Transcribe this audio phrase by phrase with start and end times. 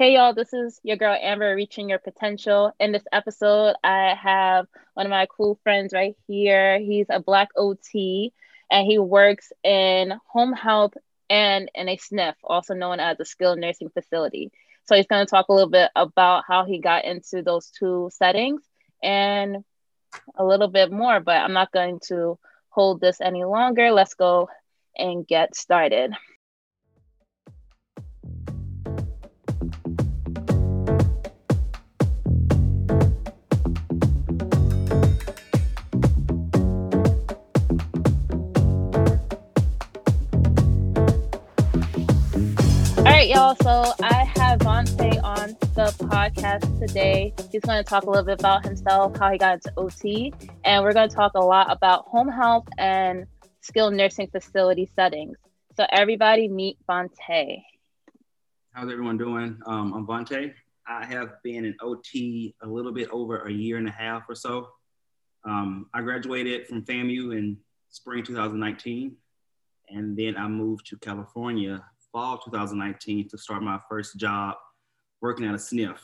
[0.00, 2.72] Hey y'all, this is your girl Amber reaching your potential.
[2.80, 6.78] In this episode, I have one of my cool friends right here.
[6.78, 8.32] He's a black OT
[8.70, 10.94] and he works in home health
[11.28, 14.50] and in a SNF, also known as a skilled nursing facility.
[14.86, 18.08] So he's going to talk a little bit about how he got into those two
[18.10, 18.62] settings
[19.02, 19.62] and
[20.34, 22.38] a little bit more, but I'm not going to
[22.70, 23.90] hold this any longer.
[23.90, 24.48] Let's go
[24.96, 26.14] and get started.
[43.50, 43.56] Y'all.
[43.62, 47.34] So I have Vontae on the podcast today.
[47.50, 50.32] He's going to talk a little bit about himself, how he got into OT,
[50.64, 53.26] and we're going to talk a lot about home health and
[53.60, 55.36] skilled nursing facility settings.
[55.76, 57.62] So everybody meet Vontae.
[58.72, 59.58] How's everyone doing?
[59.66, 60.52] Um, I'm Vontae.
[60.86, 64.34] I have been in OT a little bit over a year and a half or
[64.34, 64.68] so.
[65.44, 69.16] Um, I graduated from FAMU in spring 2019,
[69.88, 71.82] and then I moved to California
[72.12, 74.56] fall 2019 to start my first job
[75.20, 75.98] working at a SNF.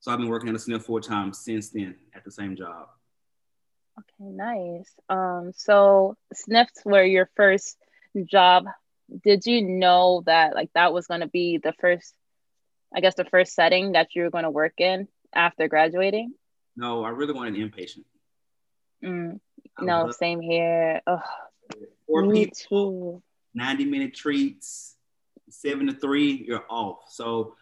[0.00, 2.88] So I've been working at a SNF full time since then at the same job.
[3.98, 4.92] Okay, nice.
[5.08, 7.76] Um, so SNFs were your first
[8.24, 8.66] job.
[9.24, 12.14] Did you know that like that was going to be the first,
[12.94, 16.32] I guess, the first setting that you were going to work in after graduating?
[16.76, 18.04] No, I really wanted inpatient.
[19.04, 19.40] Mm,
[19.80, 21.00] no, same here.
[21.06, 21.20] Ugh,
[22.08, 23.22] me people, too.
[23.54, 24.96] 90 minute treats,
[25.50, 27.04] seven to three, you're off.
[27.10, 27.54] So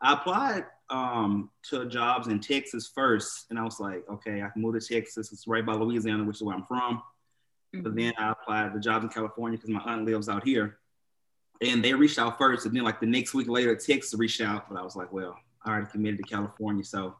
[0.00, 4.62] I applied um, to jobs in Texas first, and I was like, okay, I can
[4.62, 5.32] move to Texas.
[5.32, 7.02] It's right by Louisiana, which is where I'm from.
[7.74, 7.82] Mm-hmm.
[7.82, 10.78] But then I applied to jobs in California because my aunt lives out here.
[11.60, 14.68] And they reached out first, and then like the next week later, Texas reached out.
[14.68, 17.16] But I was like, well, I already committed to California, so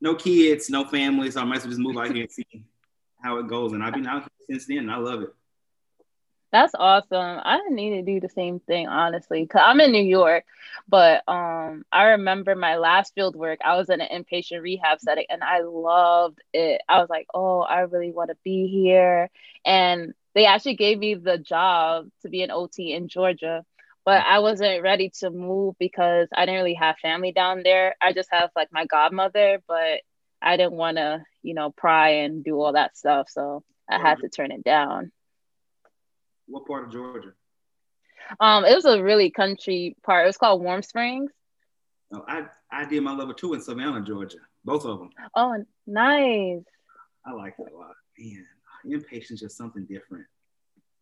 [0.00, 2.46] no kids, no family, so I might as well just move out here and see
[3.22, 3.72] how it goes.
[3.72, 5.34] And I've been out here since then, and I love it.
[6.54, 7.40] That's awesome.
[7.44, 10.44] I need to do the same thing, honestly, because I'm in New York.
[10.88, 15.26] But um, I remember my last field work, I was in an inpatient rehab setting
[15.30, 16.80] and I loved it.
[16.88, 19.30] I was like, oh, I really want to be here.
[19.66, 23.64] And they actually gave me the job to be an OT in Georgia.
[24.06, 27.96] But I wasn't ready to move because I didn't really have family down there.
[28.00, 30.02] I just have like my godmother, but
[30.40, 33.28] I didn't want to, you know, pry and do all that stuff.
[33.30, 35.12] So I had to turn it down.
[36.46, 37.32] What part of Georgia?
[38.40, 40.24] Um, it was a really country part.
[40.24, 41.30] It was called Warm Springs.
[42.12, 44.38] Oh, I I did my level two in Savannah, Georgia.
[44.64, 45.10] Both of them.
[45.34, 46.62] Oh, nice.
[47.26, 47.94] I like it a lot.
[48.18, 48.46] Man,
[48.86, 50.26] inpatient just something different.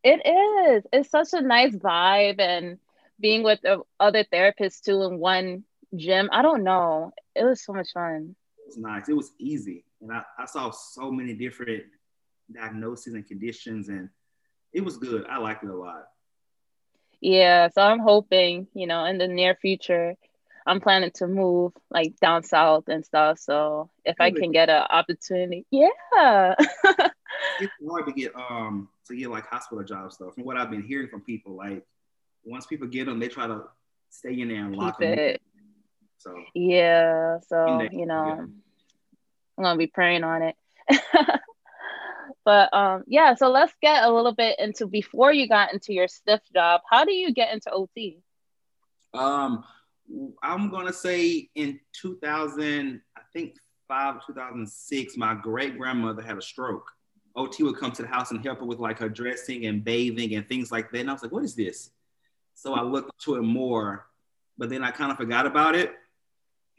[0.04, 0.84] It is.
[0.92, 2.78] It's such a nice vibe, and
[3.20, 3.60] being with
[4.00, 5.64] other therapists too in one
[5.94, 6.28] gym.
[6.32, 7.12] I don't know.
[7.36, 8.34] It was so much fun.
[8.58, 9.08] It was nice.
[9.08, 11.84] It was easy, and I, I saw so many different
[12.52, 14.08] diagnoses and conditions and
[14.72, 15.26] it was good.
[15.28, 16.04] I liked it a lot.
[17.20, 20.16] Yeah, so I'm hoping, you know, in the near future,
[20.66, 23.38] I'm planning to move like down south and stuff.
[23.38, 26.54] So if I can get an opportunity, yeah.
[27.60, 30.30] it's hard to get um to get like hospital jobs though.
[30.30, 31.84] From what I've been hearing from people, like
[32.44, 33.64] once people get them, they try to
[34.10, 35.18] stay in there and lock Keep them.
[35.18, 35.42] It.
[36.18, 38.44] So yeah, so you know, yeah.
[39.58, 40.56] I'm gonna be praying on it.
[42.44, 46.06] But um, yeah, so let's get a little bit into before you got into your
[46.06, 46.80] SNF job.
[46.90, 48.18] How do you get into OT?
[49.14, 49.64] Um,
[50.42, 53.56] I'm gonna say in 2000, I think
[53.88, 56.90] five, 2006, my great grandmother had a stroke.
[57.34, 60.34] OT would come to the house and help her with like her dressing and bathing
[60.34, 61.00] and things like that.
[61.00, 61.90] And I was like, what is this?
[62.54, 64.06] So I looked to it more,
[64.58, 65.92] but then I kind of forgot about it.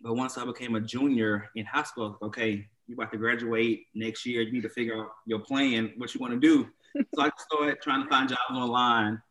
[0.02, 4.26] But once I became a junior in high school, okay, you about to graduate next
[4.26, 4.42] year.
[4.42, 6.68] You need to figure out your plan, what you want to do.
[7.16, 9.22] so I started trying to find jobs online.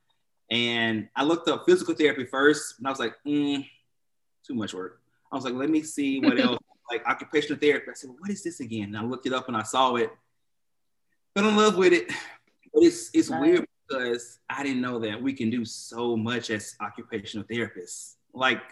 [0.50, 3.66] And I looked up physical therapy first, and I was like, mm,
[4.46, 5.00] too much work.
[5.30, 6.58] I was like, let me see what else,
[6.90, 7.86] like occupational therapy.
[7.90, 8.84] I said, well, what is this again?
[8.84, 10.10] And I looked it up and I saw it.
[11.34, 12.08] Fell in love with it.
[12.74, 16.74] But it's it's weird because I didn't know that we can do so much as
[16.80, 18.14] occupational therapists.
[18.34, 18.62] Like,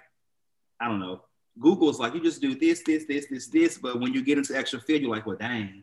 [0.81, 1.23] I don't know,
[1.61, 4.57] Google's like you just do this, this, this, this, this, but when you get into
[4.57, 5.83] extra field, you're like, well, dang,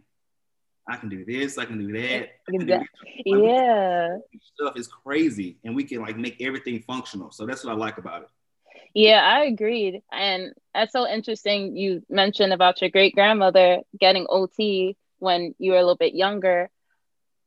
[0.88, 2.30] I can do this, I can do that.
[2.50, 2.80] Can do
[3.26, 4.18] yeah,
[4.56, 7.32] stuff is crazy, and we can like make everything functional.
[7.32, 8.30] So that's what I like about it.
[8.94, 11.76] Yeah, I agreed, and that's so interesting.
[11.76, 16.70] You mentioned about your great grandmother getting OT when you were a little bit younger.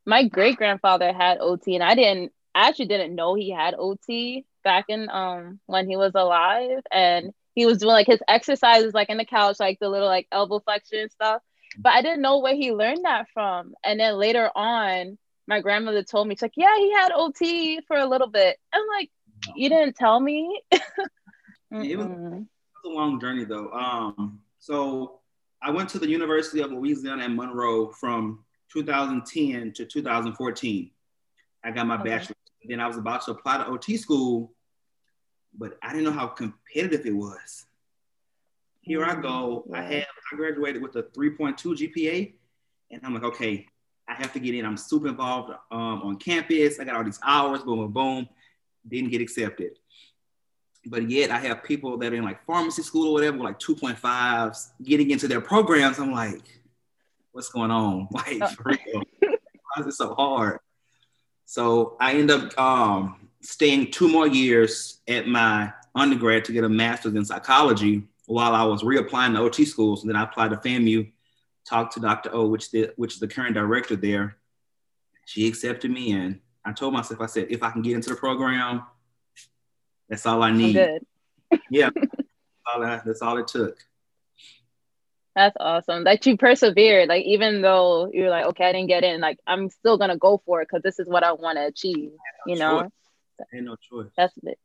[0.06, 2.32] My great grandfather had OT, and I didn't.
[2.54, 7.32] I actually didn't know he had OT back in um when he was alive and
[7.54, 10.60] he was doing like his exercises like in the couch, like the little like elbow
[10.60, 11.42] flexion stuff.
[11.78, 13.74] But I didn't know where he learned that from.
[13.84, 17.96] And then later on, my grandmother told me, she's like, yeah, he had OT for
[17.96, 18.56] a little bit.
[18.72, 19.10] I'm like,
[19.54, 20.60] you didn't tell me.
[20.70, 20.80] it,
[21.70, 22.44] was, it, was,
[22.84, 23.70] a long journey though.
[23.70, 25.20] Um, so
[25.62, 30.90] I went to the University of Louisiana at Monroe from 2010 to 2014.
[31.64, 32.04] I got my okay.
[32.04, 32.36] bachelor's.
[32.64, 34.52] Then I was about to apply to OT school,
[35.56, 37.66] but I didn't know how competitive it was.
[38.80, 39.64] Here I go.
[39.74, 42.32] I have I graduated with a 3.2 GPA,
[42.90, 43.66] and I'm like, okay,
[44.08, 44.64] I have to get in.
[44.64, 46.80] I'm super involved um, on campus.
[46.80, 48.28] I got all these hours, boom, boom, boom.
[48.88, 49.78] Didn't get accepted.
[50.86, 54.70] But yet I have people that are in like pharmacy school or whatever, like 2.5s,
[54.82, 55.98] getting into their programs.
[55.98, 56.42] I'm like,
[57.32, 58.08] what's going on?
[58.12, 59.02] Like, for real.
[59.20, 60.58] Why is it so hard?
[61.44, 66.68] So I end up um, staying two more years at my undergrad to get a
[66.68, 70.02] master's in psychology while I was reapplying to OT schools.
[70.02, 71.10] And then I applied to FAMU,
[71.66, 72.30] talked to Dr.
[72.32, 74.36] O, which, the, which is the current director there.
[75.26, 76.12] She accepted me.
[76.12, 78.84] And I told myself, I said, if I can get into the program,
[80.08, 80.74] that's all I need.
[80.74, 81.06] Good.
[81.70, 81.90] yeah.
[82.72, 83.78] all I, that's all it took.
[85.36, 87.08] That's awesome that you persevered.
[87.08, 90.16] Like, even though you're like, okay, I didn't get in, like, I'm still going to
[90.16, 92.10] go for it because this is what I want to achieve,
[92.46, 92.90] you know?
[93.52, 94.10] Ain't no choice.
[94.16, 94.58] That's it.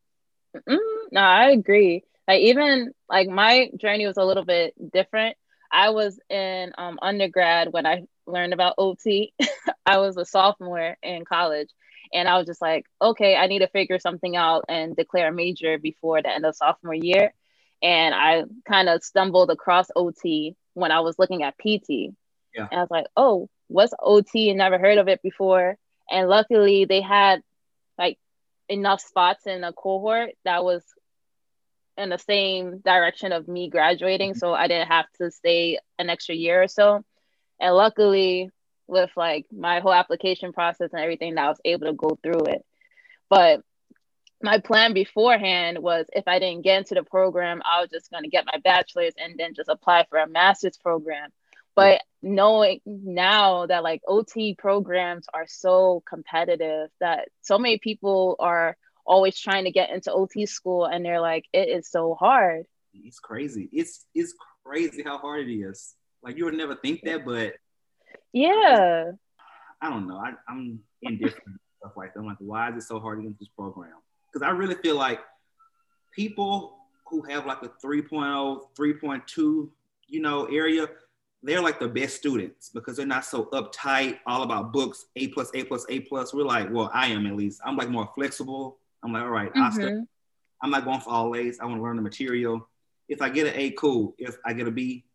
[1.11, 2.03] No, I agree.
[2.27, 5.37] Like even like my journey was a little bit different.
[5.71, 9.33] I was in um, undergrad when I learned about OT.
[9.85, 11.69] I was a sophomore in college,
[12.13, 15.33] and I was just like, okay, I need to figure something out and declare a
[15.33, 17.33] major before the end of sophomore year.
[17.83, 22.15] And I kind of stumbled across OT when I was looking at PT.
[22.55, 22.67] Yeah.
[22.71, 24.49] And I was like, oh, what's OT?
[24.49, 25.77] And never heard of it before.
[26.09, 27.41] And luckily, they had
[27.97, 28.17] like
[28.69, 30.83] enough spots in a cohort that was
[31.97, 34.39] in the same direction of me graduating mm-hmm.
[34.39, 37.03] so i didn't have to stay an extra year or so.
[37.59, 38.49] And luckily
[38.87, 42.45] with like my whole application process and everything that i was able to go through
[42.45, 42.65] it.
[43.29, 43.61] But
[44.41, 48.23] my plan beforehand was if i didn't get into the program i was just going
[48.23, 51.29] to get my bachelor's and then just apply for a master's program.
[51.75, 58.75] But knowing now that like ot programs are so competitive that so many people are
[59.05, 62.65] always trying to get into ot school and they're like it is so hard.
[62.95, 63.69] It's crazy.
[63.71, 64.33] It's it's
[64.65, 65.93] crazy how hard it is.
[66.23, 67.53] Like you would never think that but
[68.33, 69.11] yeah.
[69.79, 70.17] I don't know.
[70.17, 72.21] I, i'm indifferent stuff like that.
[72.21, 73.91] I'm like why is it so hard to get into this program?
[74.33, 75.19] Because i really feel like
[76.15, 79.69] people who have like a 3.0 3.2
[80.07, 80.87] you know area
[81.45, 85.51] they're like the best students because they're not so uptight, all about books, A plus,
[85.53, 86.33] A plus, A plus.
[86.33, 87.61] We're like, well, I am at least.
[87.63, 88.79] I'm like more flexible.
[89.03, 89.99] I'm like, all right, mm-hmm.
[90.63, 91.59] I'm not going for all A's.
[91.59, 92.67] I want to learn the material.
[93.07, 94.15] If I get an A, cool.
[94.17, 95.05] If I get a B,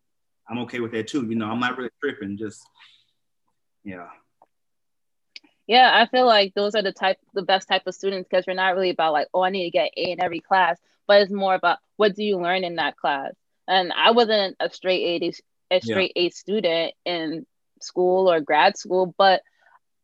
[0.49, 1.25] I'm okay with that too.
[1.27, 2.37] You know, I'm not really tripping.
[2.37, 2.65] Just
[3.83, 4.07] yeah.
[5.67, 8.55] Yeah, I feel like those are the type, the best type of students because you're
[8.55, 10.77] not really about like, oh, I need to get A in every class,
[11.07, 13.33] but it's more about what do you learn in that class.
[13.67, 15.19] And I wasn't a straight A
[15.71, 16.23] a straight yeah.
[16.23, 17.45] A student in
[17.81, 19.41] school or grad school, but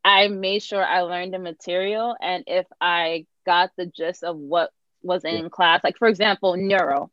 [0.04, 2.16] I made sure I learned the material.
[2.20, 4.72] And if I got the gist of what
[5.04, 5.50] was in yeah.
[5.50, 7.12] class, like for example, neuro,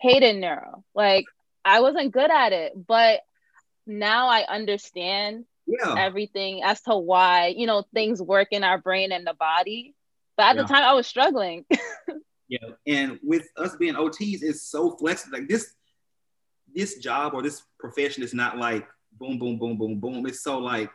[0.00, 0.84] hated neuro.
[0.94, 1.24] Like
[1.64, 3.20] I wasn't good at it, but
[3.86, 5.94] now I understand yeah.
[5.96, 9.94] everything as to why, you know, things work in our brain and the body.
[10.36, 10.62] But at yeah.
[10.62, 11.64] the time I was struggling.
[12.48, 12.58] yeah.
[12.86, 15.38] And with us being OTs, it's so flexible.
[15.38, 15.72] Like this
[16.74, 18.86] this job or this profession is not like
[19.18, 20.26] boom, boom, boom, boom, boom.
[20.26, 20.90] It's so like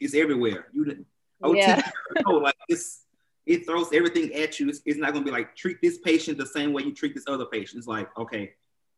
[0.00, 0.68] it's everywhere.
[0.72, 1.04] You
[1.42, 1.88] OT, yeah.
[2.26, 3.02] like it's
[3.44, 4.68] it throws everything at you.
[4.68, 7.26] It's, it's not gonna be like treat this patient the same way you treat this
[7.28, 7.78] other patient.
[7.78, 8.52] It's like okay,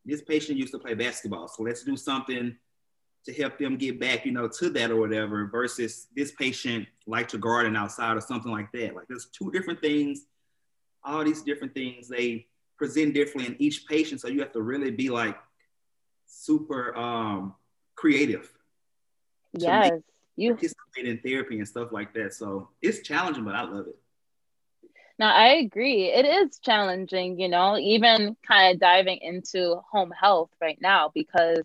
[0.05, 2.57] this patient used to play basketball, so let's do something
[3.25, 5.47] to help them get back, you know, to that or whatever.
[5.47, 8.95] Versus this patient like to garden outside or something like that.
[8.95, 10.26] Like there's two different things.
[11.05, 14.90] All these different things they present differently in each patient, so you have to really
[14.90, 15.37] be like
[16.29, 17.55] super um,
[17.95, 18.51] creative.
[19.53, 20.01] Yes,
[20.37, 22.35] you participate in therapy and stuff like that.
[22.35, 23.99] So it's challenging, but I love it.
[25.19, 26.05] Now I agree.
[26.05, 31.63] It is challenging, you know, even kind of diving into home health right now because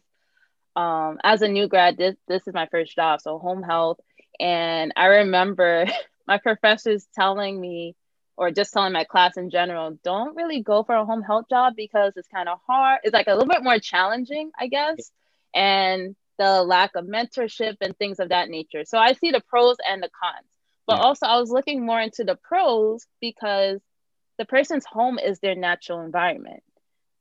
[0.75, 3.99] um, as a new grad, this this is my first job, so home health.
[4.39, 5.85] And I remember
[6.27, 7.95] my professors telling me
[8.35, 11.73] or just telling my class in general, don't really go for a home health job
[11.75, 12.99] because it's kind of hard.
[13.03, 15.11] It's like a little bit more challenging, I guess,
[15.53, 18.85] and the lack of mentorship and things of that nature.
[18.85, 20.47] So I see the pros and the cons.
[20.87, 21.03] But yeah.
[21.03, 23.79] also, I was looking more into the pros because
[24.37, 26.63] the person's home is their natural environment.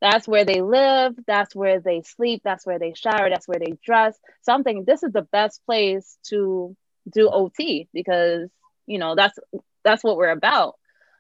[0.00, 3.74] That's where they live, that's where they sleep, that's where they shower, that's where they
[3.84, 4.18] dress.
[4.40, 6.76] Something this is the best place to
[7.08, 8.50] do OT because
[8.86, 9.38] you know that's
[9.84, 10.74] that's what we're about.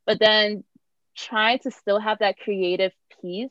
[0.06, 0.64] But then
[1.16, 3.50] trying to still have that creative piece,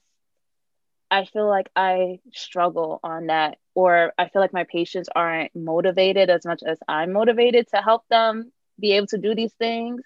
[1.10, 6.29] I feel like I struggle on that, or I feel like my patients aren't motivated
[6.29, 10.01] as much as I'm motivated to help them be able to do these things.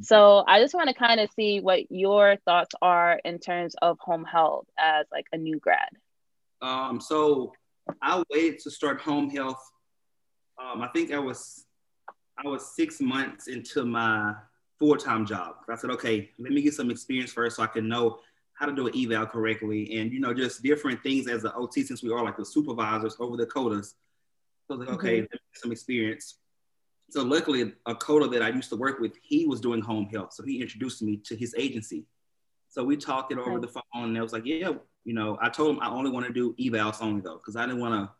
[0.00, 3.98] So I just want to kind of see what your thoughts are in terms of
[3.98, 5.88] home health as like a new grad.
[6.60, 7.52] Um, so
[8.02, 9.62] I waited to start home health.
[10.60, 11.64] Um, I think I was
[12.38, 14.34] I was six months into my
[14.78, 15.56] full time job.
[15.68, 18.20] I said, okay, let me get some experience first so I can know
[18.54, 21.82] how to do an eval correctly and you know just different things as an OT
[21.82, 23.94] since we are like the supervisors over the COTAs.
[24.66, 25.36] So I was like, okay, mm-hmm.
[25.54, 26.38] some experience.
[27.10, 30.32] So luckily, a COTA that I used to work with, he was doing home health.
[30.32, 32.04] So he introduced me to his agency.
[32.68, 33.60] So we talked it over right.
[33.60, 34.72] the phone, and I was like, yeah,
[35.04, 37.64] you know, I told him I only want to do evals only though, because I
[37.64, 38.10] didn't want to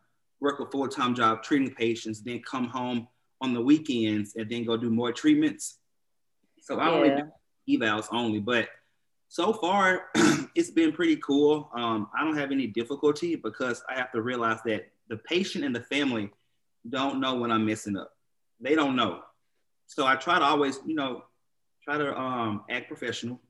[0.40, 3.08] work a full time job treating patients, then come home
[3.40, 5.78] on the weekends and then go do more treatments.
[6.66, 6.92] So I yeah.
[6.92, 8.68] only do evals only, but
[9.28, 10.06] so far
[10.54, 11.70] it's been pretty cool.
[11.74, 15.74] Um, I don't have any difficulty because I have to realize that the patient and
[15.74, 16.30] the family
[16.88, 18.12] don't know when I'm messing up
[18.60, 19.22] they don't know.
[19.86, 21.24] So I try to always, you know,
[21.84, 23.40] try to um, act professional.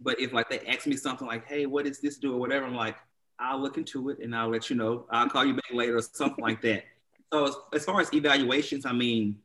[0.00, 2.64] But if like they ask me something like, "Hey, what does this do?" or whatever,
[2.64, 2.96] I'm like,
[3.38, 5.06] "I'll look into it and I'll let you know.
[5.10, 6.84] I'll call you back later or something like that."
[7.32, 9.38] So as, as, far as evaluations, I mean,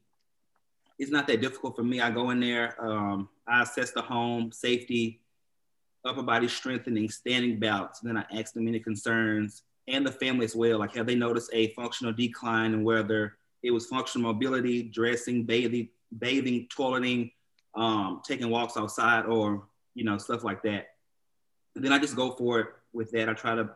[1.01, 1.99] it's not that difficult for me.
[1.99, 5.19] I go in there, um, I assess the home safety,
[6.05, 8.01] upper body strengthening, standing balance.
[8.01, 10.77] Then I ask them any concerns and the family as well.
[10.77, 15.89] Like, have they noticed a functional decline in whether it was functional mobility, dressing, bathing,
[16.19, 17.31] bathing, toileting,
[17.73, 19.63] um, taking walks outside, or
[19.95, 20.89] you know stuff like that.
[21.75, 23.27] And then I just go for it with that.
[23.27, 23.69] I try to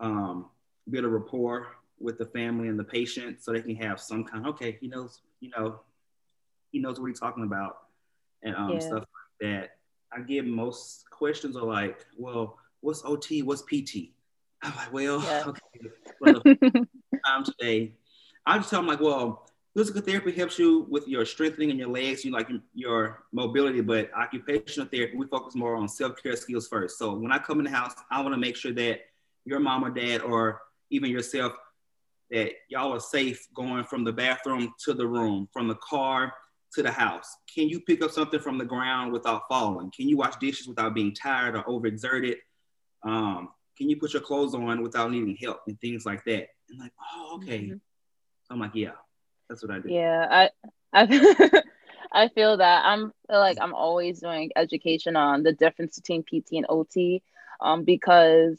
[0.00, 0.46] um,
[0.88, 4.46] build a rapport with the family and the patient so they can have some kind.
[4.46, 5.80] Okay, he knows, you know,
[6.72, 7.78] he knows what he's talking about,
[8.42, 8.78] and um, yeah.
[8.80, 9.04] stuff
[9.40, 9.70] like that.
[10.12, 13.42] I get most questions are like, well, what's OT?
[13.42, 14.12] What's PT?
[14.62, 15.44] I'm like, well, yeah.
[15.48, 15.90] okay.
[16.20, 16.42] Well,
[17.24, 17.92] time today
[18.46, 21.88] I just tell them like, well, physical therapy helps you with your strengthening in your
[21.88, 26.96] legs, you like your mobility, but occupational therapy, we focus more on self-care skills first.
[26.96, 29.00] So when I come in the house, I want to make sure that
[29.44, 31.54] your mom or dad or even yourself
[32.30, 36.32] that y'all are safe going from the bathroom to the room, from the car
[36.76, 37.36] to the house.
[37.52, 39.90] Can you pick up something from the ground without falling?
[39.90, 42.36] Can you wash dishes without being tired or overexerted?
[43.02, 46.48] Um, can you put your clothes on without needing help and things like that?
[46.68, 47.64] And like, oh, okay.
[47.64, 47.74] Mm-hmm.
[48.50, 48.92] I'm like, yeah,
[49.48, 49.88] that's what I do.
[49.90, 50.50] Yeah, I
[50.92, 51.62] I
[52.12, 56.52] I feel that I'm feel like I'm always doing education on the difference between PT
[56.52, 57.22] and OT,
[57.60, 58.58] um, because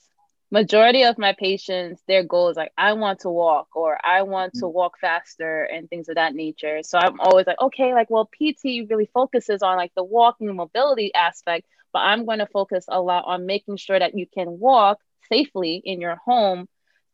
[0.49, 4.53] majority of my patients their goal is like I want to walk or I want
[4.55, 4.73] to mm-hmm.
[4.73, 6.83] walk faster and things of that nature.
[6.83, 11.13] So I'm always like, okay, like well, PT really focuses on like the walking mobility
[11.13, 14.99] aspect, but I'm going to focus a lot on making sure that you can walk
[15.29, 16.67] safely in your home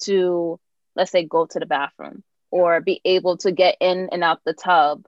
[0.04, 0.60] to
[0.96, 4.54] let's say go to the bathroom or be able to get in and out the
[4.54, 5.06] tub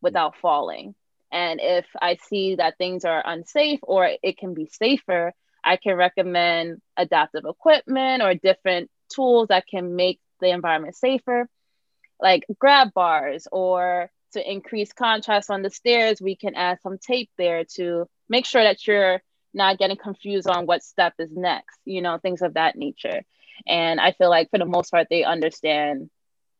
[0.00, 0.94] without falling.
[1.30, 5.34] And if I see that things are unsafe or it can be safer,
[5.66, 11.48] I can recommend adaptive equipment or different tools that can make the environment safer,
[12.20, 17.30] like grab bars or to increase contrast on the stairs, we can add some tape
[17.36, 19.22] there to make sure that you're
[19.54, 23.22] not getting confused on what step is next, you know, things of that nature.
[23.66, 26.10] And I feel like for the most part, they understand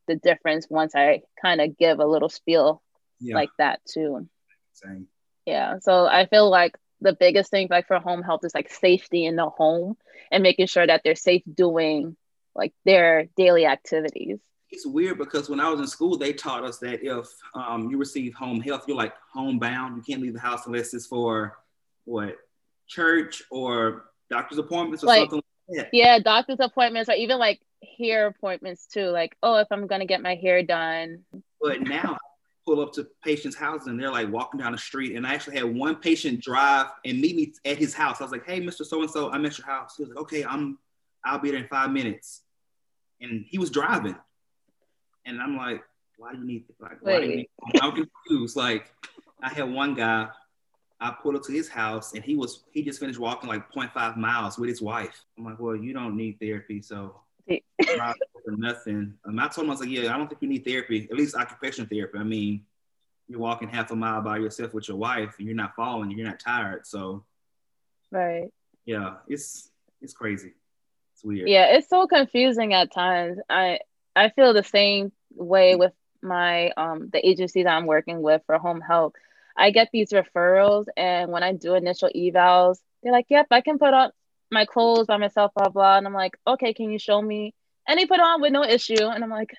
[0.08, 2.82] the difference once I kind of give a little spiel
[3.20, 3.34] yeah.
[3.34, 4.28] like that too.
[4.72, 5.08] Same.
[5.44, 5.78] Yeah.
[5.80, 9.36] So I feel like the biggest thing like for home health is like safety in
[9.36, 9.96] the home
[10.30, 12.16] and making sure that they're safe doing
[12.54, 14.38] like their daily activities.
[14.70, 17.98] It's weird because when I was in school, they taught us that if um, you
[17.98, 19.96] receive home health, you're like homebound.
[19.96, 21.58] You can't leave the house unless it's for
[22.04, 22.36] what
[22.88, 25.90] church or doctor's appointments or like, something like that.
[25.92, 27.60] Yeah, doctor's appointments or even like
[27.98, 29.06] hair appointments too.
[29.06, 31.24] Like, oh, if I'm gonna get my hair done.
[31.60, 32.18] But now
[32.66, 35.16] pull up to patients' houses and they're like walking down the street.
[35.16, 38.20] And I actually had one patient drive and meet me at his house.
[38.20, 38.84] I was like, hey, Mr.
[38.84, 39.94] So and so, I'm at your house.
[39.96, 40.78] He was like, okay, I'm
[41.24, 42.42] I'll be there in five minutes.
[43.20, 44.16] And he was driving.
[45.24, 45.82] And I'm like,
[46.18, 47.48] why do you need like why do you need
[47.80, 48.56] I'm confused.
[48.56, 48.92] Like
[49.42, 50.28] I had one guy
[50.98, 54.16] I pulled up to his house and he was he just finished walking like 0.5
[54.16, 55.24] miles with his wife.
[55.36, 57.20] I'm like, well, you don't need therapy, so
[58.46, 59.14] nothing.
[59.24, 61.16] Um, I told him I was like, yeah, I don't think you need therapy, at
[61.16, 62.18] least occupational therapy.
[62.18, 62.64] I mean,
[63.28, 66.26] you're walking half a mile by yourself with your wife and you're not falling, you're
[66.26, 66.86] not tired.
[66.86, 67.24] So
[68.10, 68.48] right.
[68.84, 70.52] Yeah, it's it's crazy.
[71.14, 71.48] It's weird.
[71.48, 73.38] Yeah, it's so confusing at times.
[73.48, 73.80] I
[74.14, 78.58] I feel the same way with my um the agency that I'm working with for
[78.58, 79.14] home health.
[79.56, 83.78] I get these referrals and when I do initial evals, they're like, Yep, I can
[83.78, 84.10] put on
[84.50, 85.98] my clothes by myself, blah blah.
[85.98, 87.54] And I'm like, okay, can you show me?
[87.88, 89.04] And he put on with no issue.
[89.04, 89.54] And I'm like,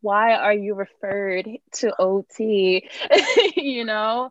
[0.00, 2.88] why are you referred to OT?
[3.56, 4.30] you know?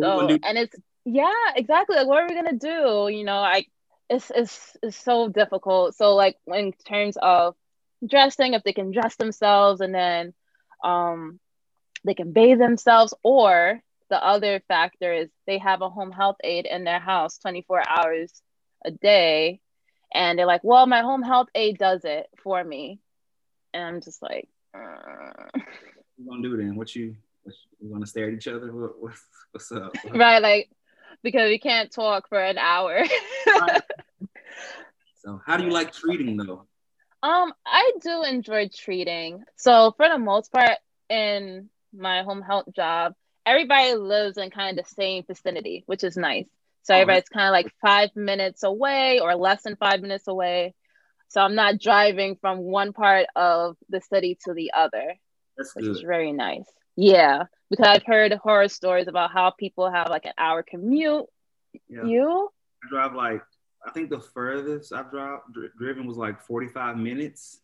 [0.00, 0.74] So and it's
[1.04, 1.96] yeah, exactly.
[1.96, 3.08] Like what are we gonna do?
[3.14, 3.64] You know, I
[4.08, 5.94] it's it's it's so difficult.
[5.96, 7.54] So like in terms of
[8.06, 10.34] dressing, if they can dress themselves and then
[10.82, 11.38] um
[12.04, 16.66] they can bathe themselves, or the other factor is they have a home health aide
[16.66, 18.42] in their house 24 hours
[18.84, 19.60] a day.
[20.12, 23.00] And they're like, well, my home health aide does it for me.
[23.72, 25.64] And I'm just like, what
[26.18, 26.76] you gonna do then?
[26.76, 28.72] What you what, you want to stare at each other?
[28.72, 29.14] What, what
[29.52, 29.94] what's up?
[30.14, 30.70] right, like
[31.22, 33.04] because we can't talk for an hour.
[35.22, 36.66] so, how do you like treating though?
[37.22, 39.44] Um, I do enjoy treating.
[39.56, 44.84] So, for the most part, in my home health job, everybody lives in kind of
[44.84, 46.46] the same vicinity, which is nice.
[46.82, 50.74] So oh, everybody's kind of like five minutes away or less than five minutes away.
[51.28, 55.14] So I'm not driving from one part of the city to the other,
[55.56, 55.96] That's which good.
[55.96, 56.64] is very nice.
[56.96, 61.26] Yeah, because I've heard horror stories about how people have like an hour commute.
[61.88, 62.04] Yeah.
[62.04, 62.48] You?
[62.82, 63.42] I drive like
[63.86, 65.40] I think the furthest I've drive,
[65.78, 67.60] driven was like 45 minutes.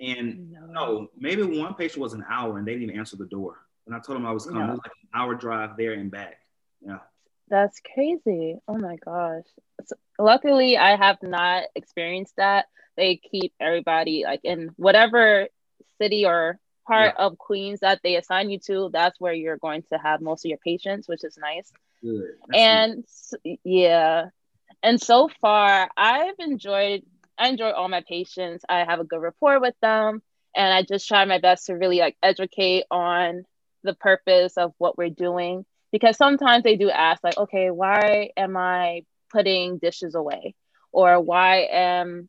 [0.00, 0.66] And no.
[0.66, 1.08] no.
[1.18, 3.58] maybe one patient was an hour and they didn't even answer the door.
[3.86, 4.60] And I told them I was coming.
[4.60, 4.68] No.
[4.68, 6.38] It was like an hour drive there and back.
[6.80, 6.98] Yeah.
[7.48, 8.56] That's crazy.
[8.66, 9.44] Oh my gosh.
[9.84, 12.66] So, luckily, I have not experienced that.
[12.96, 15.48] They keep everybody like in whatever
[16.00, 17.24] city or part yeah.
[17.24, 20.48] of Queens that they assign you to, that's where you're going to have most of
[20.48, 21.70] your patients, which is nice.
[22.54, 23.04] And
[23.44, 23.58] good.
[23.64, 24.26] yeah.
[24.82, 27.02] And so far, I've enjoyed
[27.38, 28.64] I enjoy all my patients.
[28.68, 30.22] I have a good rapport with them
[30.56, 33.44] and I just try my best to really like educate on
[33.82, 35.66] the purpose of what we're doing
[35.98, 39.00] because sometimes they do ask like okay why am i
[39.32, 40.54] putting dishes away?
[40.92, 42.28] Or why am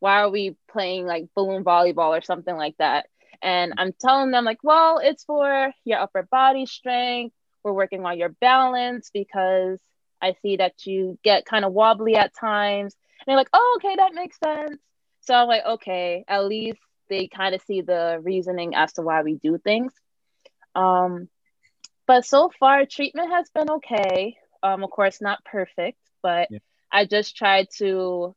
[0.00, 3.06] why are we playing like balloon volleyball or something like that?
[3.42, 7.34] And i'm telling them like well it's for your upper body strength.
[7.62, 9.78] We're working on your balance because
[10.20, 12.94] i see that you get kind of wobbly at times.
[13.20, 14.80] And they're like oh okay that makes sense.
[15.20, 19.22] So i'm like okay at least they kind of see the reasoning as to why
[19.22, 19.92] we do things.
[20.74, 21.28] Um
[22.06, 26.58] but so far treatment has been okay um of course not perfect but yeah.
[26.92, 28.34] i just try to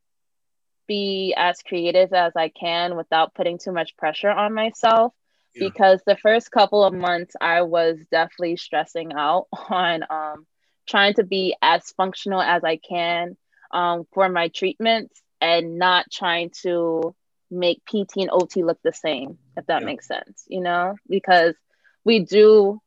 [0.88, 5.14] be as creative as i can without putting too much pressure on myself
[5.56, 5.68] yeah.
[5.68, 10.46] because the first couple of months i was definitely stressing out on um,
[10.88, 13.38] trying to be as functional as i can
[13.72, 17.16] um, for my treatments and not trying to
[17.52, 19.86] make pt and ot look the same if that yeah.
[19.86, 21.56] makes sense you know because
[22.04, 22.80] we do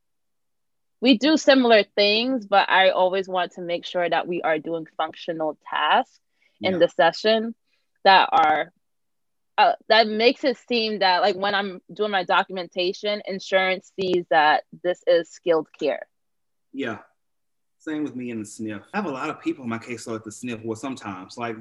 [1.03, 4.87] we do similar things, but I always want to make sure that we are doing
[4.97, 6.21] functional tasks
[6.61, 7.57] in the session
[8.05, 8.73] that are
[9.59, 14.63] uh, that makes it seem that like when I'm doing my documentation, insurance sees that
[14.85, 16.07] this is skilled care.
[16.73, 16.99] Yeah.
[17.79, 18.83] Same with me in the SNF.
[18.95, 20.65] I have a lot of people in my caseload at the SNF.
[20.65, 21.57] Well, sometimes, like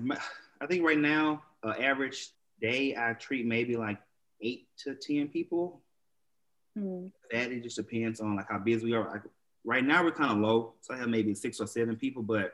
[0.62, 2.30] I think right now, uh, average
[2.62, 3.98] day I treat maybe like
[4.40, 5.82] eight to ten people.
[6.78, 7.12] Mm.
[7.32, 9.10] That it just depends on like how busy we are.
[9.10, 9.24] Like,
[9.64, 12.54] right now we're kind of low, so I have maybe six or seven people, but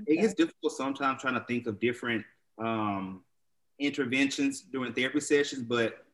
[0.00, 0.14] okay.
[0.14, 2.24] it gets difficult sometimes trying to think of different
[2.58, 3.22] um,
[3.78, 5.62] interventions during therapy sessions.
[5.62, 6.04] But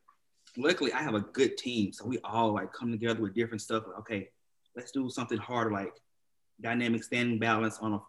[0.56, 3.84] luckily, I have a good team, so we all like come together with different stuff.
[3.86, 4.28] Like, okay,
[4.76, 5.94] let's do something harder, like
[6.60, 8.02] dynamic standing balance on a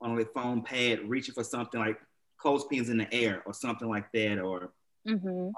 [0.00, 1.98] on a foam pad, reaching for something like
[2.38, 4.72] clothespins in the air or something like that, or
[5.08, 5.28] mm-hmm.
[5.28, 5.52] um,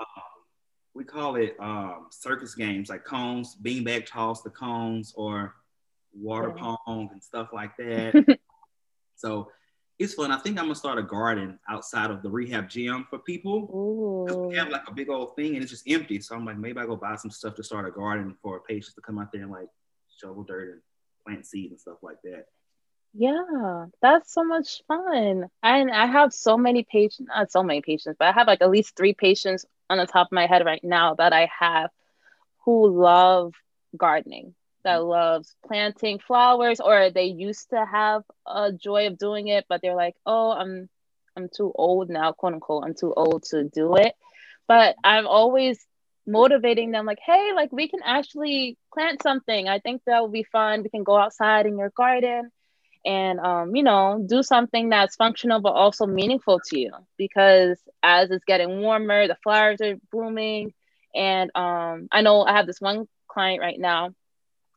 [0.99, 5.55] we call it um, circus games like cones, beanbag toss the cones, or
[6.13, 6.75] water yeah.
[6.85, 8.39] pong and stuff like that.
[9.15, 9.49] so
[10.01, 10.33] it's fun.
[10.33, 14.27] I think I'm gonna start a garden outside of the rehab gym for people.
[14.49, 16.21] We have like a big old thing and it's just empty.
[16.21, 18.95] So I'm like, maybe I go buy some stuff to start a garden for patients
[18.95, 19.69] to come out there and like
[20.21, 20.81] shovel dirt and
[21.25, 22.47] plant seed and stuff like that.
[23.15, 25.47] Yeah, that's so much fun.
[25.63, 28.71] And I have so many patients, not so many patients, but I have like at
[28.71, 31.91] least three patients on the top of my head right now that I have
[32.65, 33.55] who love
[33.97, 35.09] gardening, that mm-hmm.
[35.09, 39.95] loves planting flowers, or they used to have a joy of doing it, but they're
[39.97, 40.89] like, oh, I'm
[41.37, 44.15] I'm too old now, quote unquote, I'm too old to do it.
[44.67, 45.85] But I'm always
[46.27, 49.67] motivating them like, hey, like we can actually plant something.
[49.67, 50.83] I think that would be fun.
[50.83, 52.51] We can go outside in your garden
[53.09, 56.93] and um, you know do something that's functional but also meaningful to you.
[57.17, 60.75] Because as it's getting warmer the flowers are blooming.
[61.15, 64.11] And um, i know i have this one client right now.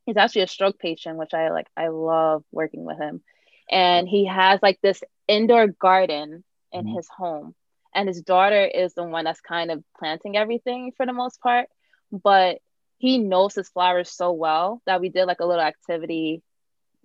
[0.06, 3.22] He's actually a stroke patient which i like i love working with him.
[3.70, 6.96] And he has like this indoor garden in mm-hmm.
[6.96, 7.54] his home.
[7.94, 11.68] And his daughter is the one that's kind of planting everything for the most part.
[12.12, 12.60] But
[12.98, 16.42] he knows his flowers so well that we did like a little activity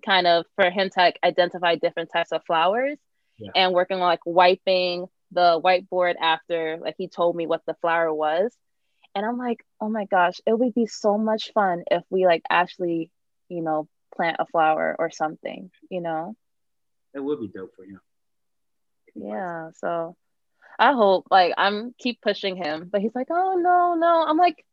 [0.05, 2.97] kind of for him to like identify different types of flowers
[3.37, 3.51] yeah.
[3.55, 8.13] and working on like wiping the whiteboard after like he told me what the flower
[8.13, 8.55] was.
[9.15, 12.43] And i'm like oh my gosh it would be so much fun if we like
[12.49, 13.09] actually
[13.49, 16.35] you know plant a flower or something you know?
[17.13, 17.99] It would be dope for him.
[19.15, 20.15] Yeah so
[20.77, 24.23] i hope like i'm keep pushing him but he's like oh no no.
[24.27, 24.63] I'm like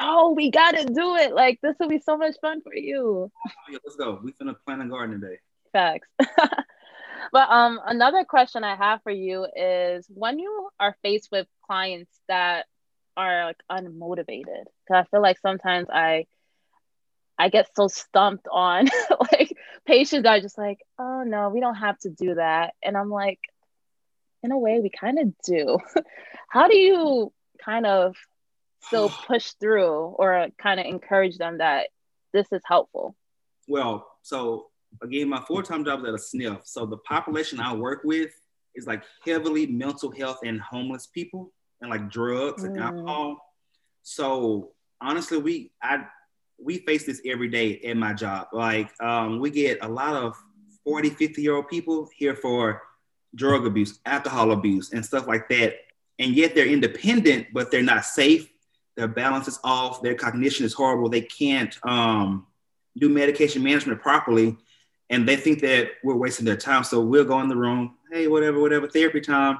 [0.00, 1.34] oh, we gotta do it.
[1.34, 3.30] Like this will be so much fun for you.
[3.34, 4.20] Oh, yeah, let's go.
[4.22, 5.38] We finna plant a garden today.
[5.72, 6.08] Facts.
[6.18, 12.10] but um, another question I have for you is when you are faced with clients
[12.28, 12.66] that
[13.16, 16.26] are like unmotivated, because I feel like sometimes I
[17.38, 18.88] I get so stumped on
[19.32, 19.56] like
[19.86, 22.74] patients are just like, oh no, we don't have to do that.
[22.82, 23.40] And I'm like,
[24.42, 25.78] in a way, we kind of do.
[26.48, 27.32] How do you
[27.64, 28.16] kind of
[28.80, 31.88] still push through or kind of encourage them that
[32.32, 33.14] this is helpful?
[33.68, 34.66] Well, so
[35.02, 36.60] again, my full-time job is at a SNF.
[36.64, 38.30] So the population I work with
[38.74, 42.68] is like heavily mental health and homeless people and like drugs mm.
[42.68, 43.38] and alcohol.
[44.02, 46.04] So honestly, we I
[46.60, 48.48] we face this every day at my job.
[48.52, 50.34] Like um, we get a lot of
[50.84, 52.82] 40, 50 year old people here for
[53.34, 55.74] drug abuse, alcohol abuse, and stuff like that.
[56.18, 58.48] And yet they're independent, but they're not safe
[58.98, 62.48] their balance is off, their cognition is horrible, they can't um,
[62.98, 64.56] do medication management properly,
[65.08, 66.82] and they think that we're wasting their time.
[66.82, 69.58] So we'll go in the room, hey, whatever, whatever, therapy time.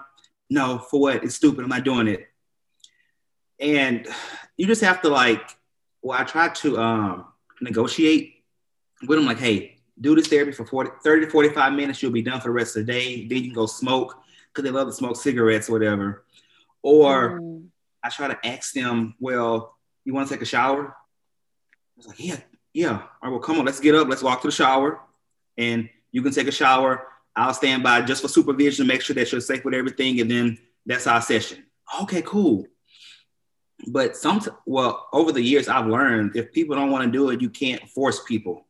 [0.51, 1.23] No, for what?
[1.23, 1.63] It's stupid.
[1.63, 2.29] I'm not doing it.
[3.61, 4.09] And
[4.57, 5.57] you just have to like,
[6.03, 7.27] well, I try to um,
[7.61, 8.43] negotiate
[9.07, 12.03] with them, like, hey, do this therapy for 40, 30 to 45 minutes.
[12.03, 13.25] You'll be done for the rest of the day.
[13.29, 16.25] Then you can go smoke because they love to smoke cigarettes or whatever.
[16.83, 17.69] Or mm.
[18.09, 20.87] I try to ask them, well, you want to take a shower?
[20.87, 20.93] I
[21.99, 22.39] was like, yeah,
[22.73, 22.93] yeah.
[22.93, 25.01] All right, well, come on, let's get up, let's walk to the shower,
[25.59, 27.07] and you can take a shower.
[27.37, 30.31] I'll stand by just for supervision to make sure that you're safe with everything, and
[30.31, 31.67] then that's our session.
[32.01, 32.67] Okay, cool.
[33.89, 37.43] But some, well, over the years, I've learned if people don't want to do it,
[37.43, 38.67] you can't force people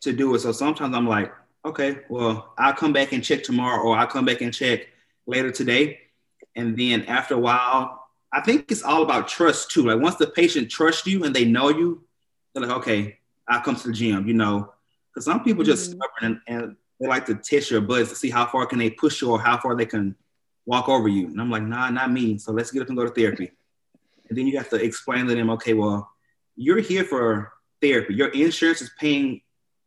[0.00, 0.38] to do it.
[0.38, 1.34] So sometimes I'm like,
[1.66, 4.88] okay, well, I'll come back and check tomorrow, or I'll come back and check
[5.26, 5.98] later today.
[6.56, 9.84] And then after a while, I think it's all about trust too.
[9.84, 12.04] Like once the patient trusts you and they know you,
[12.52, 14.72] they're like, okay, I'll come to the gym, you know.
[15.10, 16.00] Because some people just mm-hmm.
[16.00, 18.90] stubborn and, and, they like to test your buds to see how far can they
[18.90, 20.16] push you or how far they can
[20.66, 21.28] walk over you.
[21.28, 22.38] And I'm like, nah, not me.
[22.38, 23.52] So let's get up and go to therapy.
[24.28, 26.10] And then you have to explain to them, okay, well,
[26.56, 28.14] you're here for therapy.
[28.14, 29.42] Your insurance is paying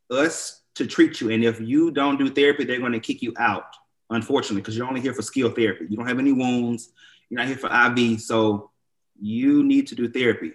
[0.10, 1.32] us to treat you.
[1.32, 3.76] And if you don't do therapy, they're going to kick you out,
[4.10, 5.88] unfortunately, because you're only here for skill therapy.
[5.90, 6.92] You don't have any wounds.
[7.32, 8.72] You're not here for IV, so
[9.18, 10.52] you need to do therapy.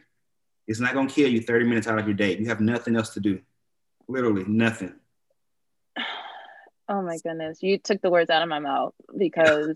[0.66, 2.36] It's not gonna kill you 30 minutes out of your day.
[2.36, 3.40] You have nothing else to do.
[4.06, 4.94] Literally nothing.
[6.88, 7.64] Oh my goodness.
[7.64, 9.74] You took the words out of my mouth because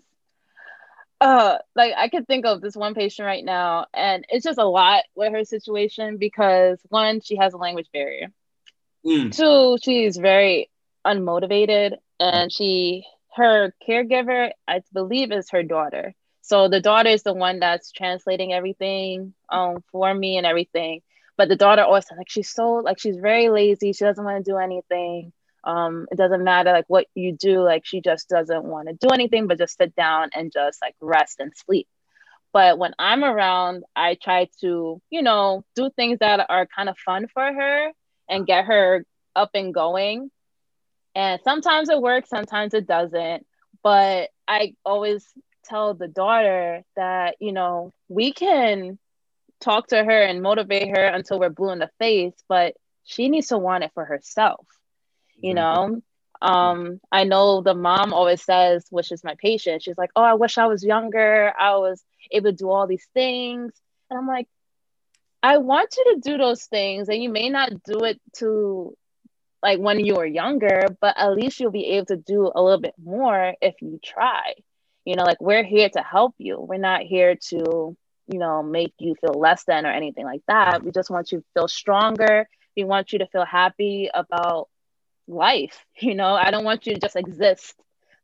[1.20, 4.64] uh like I could think of this one patient right now and it's just a
[4.64, 8.28] lot with her situation because one, she has a language barrier.
[9.04, 9.36] Mm.
[9.36, 10.70] Two, she's very
[11.04, 16.14] unmotivated and she her caregiver, I believe is her daughter.
[16.42, 21.02] So the daughter is the one that's translating everything um for me and everything.
[21.36, 23.92] But the daughter also like she's so like she's very lazy.
[23.92, 25.32] She doesn't want to do anything.
[25.64, 29.08] Um, it doesn't matter like what you do, like she just doesn't want to do
[29.12, 31.86] anything but just sit down and just like rest and sleep.
[32.52, 36.98] But when I'm around, I try to, you know, do things that are kind of
[36.98, 37.90] fun for her
[38.28, 39.04] and get her
[39.36, 40.30] up and going.
[41.14, 43.46] And sometimes it works, sometimes it doesn't.
[43.82, 45.26] But I always
[45.70, 48.98] tell the daughter that, you know, we can
[49.60, 53.48] talk to her and motivate her until we're blue in the face, but she needs
[53.48, 54.66] to want it for herself.
[55.36, 56.02] You know,
[56.42, 60.34] um, I know the mom always says, which is my patient, she's like, Oh, I
[60.34, 61.52] wish I was younger.
[61.58, 63.72] I was able to do all these things.
[64.10, 64.48] And I'm like,
[65.42, 68.94] I want you to do those things, and you may not do it to
[69.62, 72.80] like when you were younger, but at least you'll be able to do a little
[72.80, 74.54] bit more if you try
[75.04, 77.96] you know like we're here to help you we're not here to
[78.30, 80.84] you know, make you feel less than or anything like that.
[80.84, 82.48] We just want you to feel stronger.
[82.76, 84.68] We want you to feel happy about
[85.26, 85.84] life.
[86.00, 87.74] You know, I don't want you to just exist.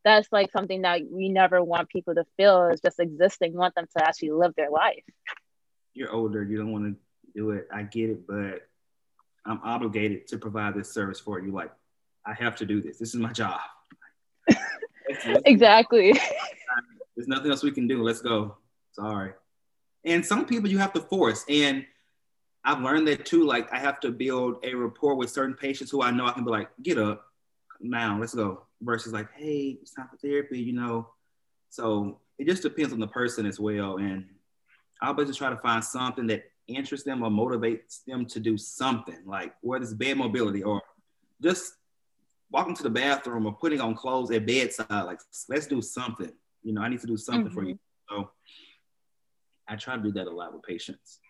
[0.04, 3.52] That's like something that we never want people to feel is just existing.
[3.52, 5.02] We want them to actually live their life.
[5.92, 6.96] You're older, you don't want to
[7.34, 7.68] do it.
[7.72, 8.68] I get it, but
[9.44, 11.50] I'm obligated to provide this service for you.
[11.50, 11.72] Like,
[12.24, 12.98] I have to do this.
[12.98, 13.60] This is my job.
[15.44, 16.14] exactly.
[17.16, 18.02] There's nothing else we can do.
[18.02, 18.57] Let's go.
[18.92, 19.33] Sorry.
[20.05, 21.44] And some people you have to force.
[21.48, 21.85] And
[22.64, 23.44] I've learned that too.
[23.44, 26.44] Like I have to build a rapport with certain patients who I know I can
[26.44, 27.24] be like, get up
[27.81, 28.62] now, let's go.
[28.83, 31.09] Versus like, hey, it's time for therapy, you know.
[31.70, 33.96] So it just depends on the person as well.
[33.96, 34.26] And
[35.00, 38.59] I always just try to find something that interests them or motivates them to do
[38.59, 40.83] something, like whether it's bed mobility or
[41.42, 41.74] just
[42.50, 44.87] walking to the bathroom or putting on clothes at bedside.
[44.90, 46.33] Like, let's do something.
[46.66, 47.55] You know, I need to do something mm-hmm.
[47.55, 47.79] for you.
[48.09, 48.31] So
[49.68, 51.20] I try to do that a lot with patients.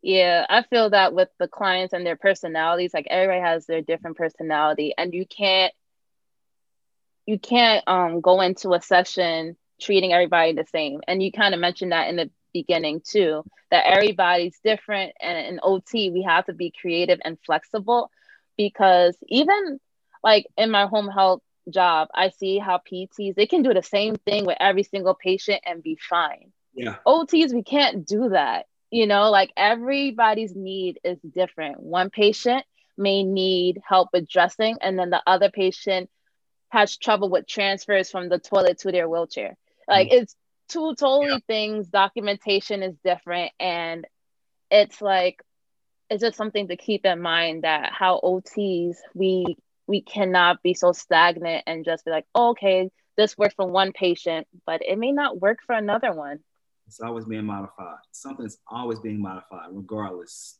[0.00, 4.16] Yeah, I feel that with the clients and their personalities, like everybody has their different
[4.16, 5.74] personality, and you can't
[7.26, 11.02] you can't um go into a session treating everybody the same.
[11.06, 15.12] And you kind of mentioned that in the beginning too, that everybody's different.
[15.20, 18.10] And in OT, we have to be creative and flexible
[18.56, 19.78] because even
[20.24, 24.16] like in my home health job, I see how PTs they can do the same
[24.16, 26.52] thing with every single patient and be fine.
[26.74, 26.96] Yeah.
[27.06, 28.66] OTs, we can't do that.
[28.90, 31.80] You know, like everybody's need is different.
[31.80, 32.64] One patient
[32.98, 36.10] may need help with dressing, and then the other patient
[36.68, 39.56] has trouble with transfers from the toilet to their wheelchair.
[39.88, 40.36] Like mm it's
[40.68, 41.38] two totally yeah.
[41.46, 41.88] things.
[41.88, 44.06] Documentation is different, and
[44.70, 45.42] it's like
[46.08, 50.92] it's just something to keep in mind that how OTs we we cannot be so
[50.92, 55.12] stagnant and just be like, oh, okay, this worked for one patient, but it may
[55.12, 56.38] not work for another one.
[56.86, 57.98] It's always being modified.
[58.10, 60.58] Something's always being modified, regardless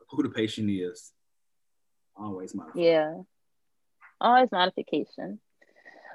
[0.00, 1.12] of who the patient is.
[2.16, 2.82] Always modified.
[2.82, 3.14] Yeah.
[4.20, 5.40] Always modification.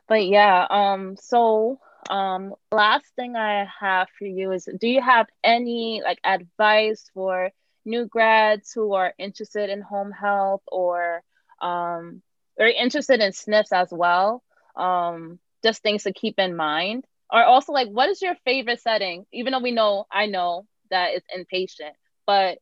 [0.07, 5.27] But yeah, um, so um last thing I have for you is do you have
[5.41, 7.49] any like advice for
[7.85, 11.21] new grads who are interested in home health or
[11.61, 12.21] um
[12.57, 14.43] very interested in SNFs as well?
[14.75, 17.05] Um, just things to keep in mind.
[17.31, 19.25] Or also like what is your favorite setting?
[19.31, 21.93] Even though we know i know that it's inpatient
[22.25, 22.59] but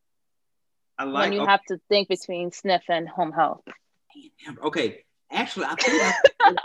[1.04, 1.51] like, when you okay.
[1.51, 3.63] have to think between SNF and home health.
[4.63, 5.04] Okay.
[5.32, 6.58] Actually i think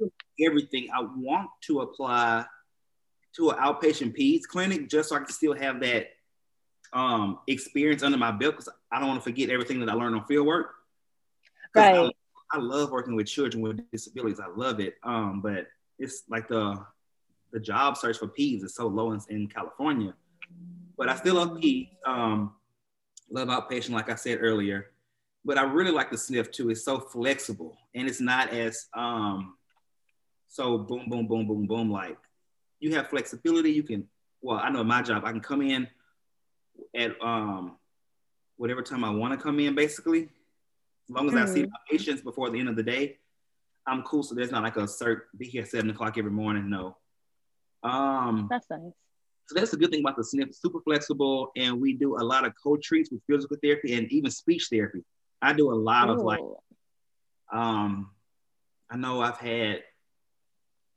[0.40, 0.88] everything.
[0.94, 2.44] I want to apply
[3.36, 6.08] to an outpatient peds clinic just so i can still have that
[6.92, 10.14] um, experience under my belt because i don't want to forget everything that i learned
[10.14, 10.74] on field work
[11.74, 12.14] right
[12.52, 15.66] I, love working with children with disabilities i love it um, but
[15.98, 16.78] it's like the
[17.52, 20.14] the job search for peds is so low in, in California.
[20.98, 21.88] But I still love peds.
[22.06, 22.52] Um,
[23.30, 24.90] love outpatient, like I said earlier.
[25.44, 26.70] But I really like the SNF too.
[26.70, 29.54] It's so flexible and it's not as um,
[30.48, 31.90] so boom, boom, boom, boom, boom.
[31.90, 32.18] Like
[32.80, 33.70] you have flexibility.
[33.70, 34.06] You can,
[34.42, 35.88] well, I know my job, I can come in
[36.94, 37.76] at um,
[38.56, 40.28] whatever time I want to come in, basically.
[41.08, 41.42] As long as mm-hmm.
[41.42, 41.70] I see mm-hmm.
[41.70, 43.18] my patients before the end of the day,
[43.86, 44.22] I'm cool.
[44.22, 46.68] So there's not like a cert, be here at seven o'clock every morning.
[46.68, 46.96] No,
[47.82, 48.80] um, that's nice.
[49.46, 50.54] So that's the good thing about the SNF.
[50.54, 54.66] Super flexible, and we do a lot of co-treats with physical therapy and even speech
[54.70, 55.04] therapy.
[55.40, 56.12] I do a lot Ooh.
[56.12, 56.40] of like,
[57.52, 58.10] um,
[58.90, 59.84] I know I've had,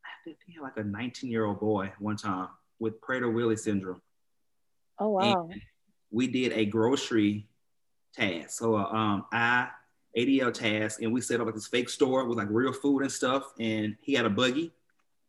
[0.04, 2.48] I think had like a 19 year old boy one time
[2.80, 4.02] with Prader-Willi syndrome.
[4.98, 5.50] Oh wow!
[5.52, 5.62] And
[6.10, 7.48] we did a grocery
[8.16, 8.50] task.
[8.50, 9.70] So uh, um, I
[10.18, 13.12] ADL task, and we set up like this fake store with like real food and
[13.12, 13.54] stuff.
[13.60, 14.72] And he had a buggy,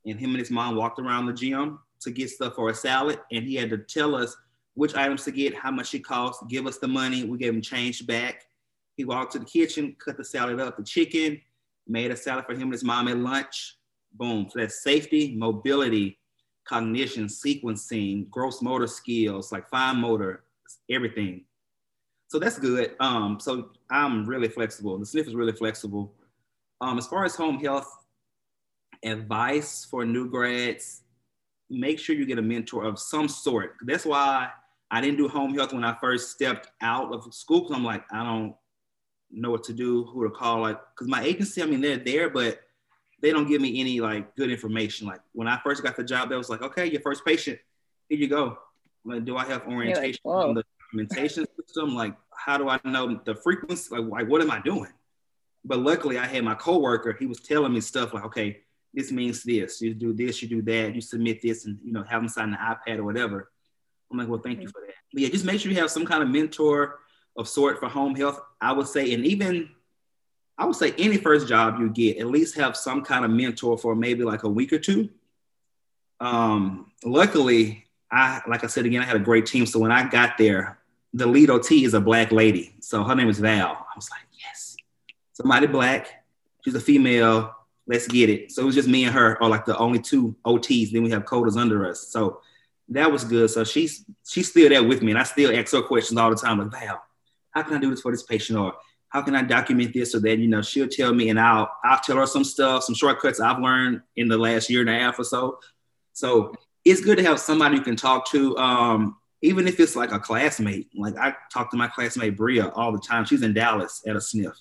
[0.06, 3.20] and him and his mom walked around the gym to get stuff for a salad,
[3.30, 4.36] and he had to tell us
[4.74, 7.24] which items to get, how much it cost, give us the money.
[7.24, 8.46] We gave him change back.
[8.96, 11.40] He walked to the kitchen, cut the salad up, the chicken,
[11.86, 13.76] made a salad for him and his mom at lunch.
[14.12, 14.48] Boom.
[14.50, 16.18] So that's safety, mobility,
[16.64, 20.44] cognition, sequencing, gross motor skills, like fine motor,
[20.88, 21.44] everything.
[22.30, 22.94] So that's good.
[23.00, 24.96] Um, so I'm really flexible.
[24.96, 26.14] The SNF is really flexible.
[26.80, 27.92] Um, as far as home health,
[29.02, 31.02] advice for new grads,
[31.68, 33.74] make sure you get a mentor of some sort.
[33.84, 34.48] That's why
[34.92, 38.04] I didn't do home health when I first stepped out of school because I'm like,
[38.12, 38.54] I don't
[39.32, 40.60] know what to do, who to call.
[40.60, 42.60] Like, because my agency, I mean, they're there, but
[43.20, 45.08] they don't give me any like good information.
[45.08, 47.58] Like when I first got the job, they was like, okay, your first patient,
[48.08, 48.56] here you go.
[49.04, 51.94] Like, do I have orientation like, on the documentation system?
[51.94, 53.94] Like, how do I know the frequency?
[53.94, 54.90] Like, like, what am I doing?
[55.64, 57.12] But luckily, I had my coworker.
[57.18, 58.60] He was telling me stuff like, okay,
[58.94, 59.80] this means this.
[59.80, 62.50] You do this, you do that, you submit this, and you know, have them sign
[62.50, 63.50] the iPad or whatever.
[64.10, 64.94] I'm like, well, thank you for that.
[65.12, 66.98] But yeah, just make sure you have some kind of mentor
[67.36, 68.40] of sort for home health.
[68.60, 69.70] I would say, and even
[70.58, 73.78] I would say any first job you get, at least have some kind of mentor
[73.78, 75.08] for maybe like a week or two.
[76.18, 79.66] Um, luckily, I like I said again, I had a great team.
[79.66, 80.79] So when I got there,
[81.12, 82.74] the lead OT is a black lady.
[82.80, 83.72] So her name is Val.
[83.72, 84.76] I was like, yes,
[85.32, 86.24] somebody black.
[86.64, 87.54] She's a female.
[87.86, 88.52] Let's get it.
[88.52, 90.92] So it was just me and her, or like the only two OTs.
[90.92, 92.08] Then we have COTAs under us.
[92.08, 92.40] So
[92.90, 93.50] that was good.
[93.50, 96.36] So she's she's still there with me, and I still ask her questions all the
[96.36, 96.58] time.
[96.58, 97.02] Like Val,
[97.50, 98.74] how can I do this for this patient, or
[99.08, 102.00] how can I document this so that you know she'll tell me, and I'll I'll
[102.00, 105.18] tell her some stuff, some shortcuts I've learned in the last year and a half
[105.18, 105.58] or so.
[106.12, 110.12] So it's good to have somebody you can talk to, um, even if it's like
[110.12, 110.88] a classmate.
[110.94, 113.24] Like I talk to my classmate Bria all the time.
[113.24, 114.54] She's in Dallas at a SNF,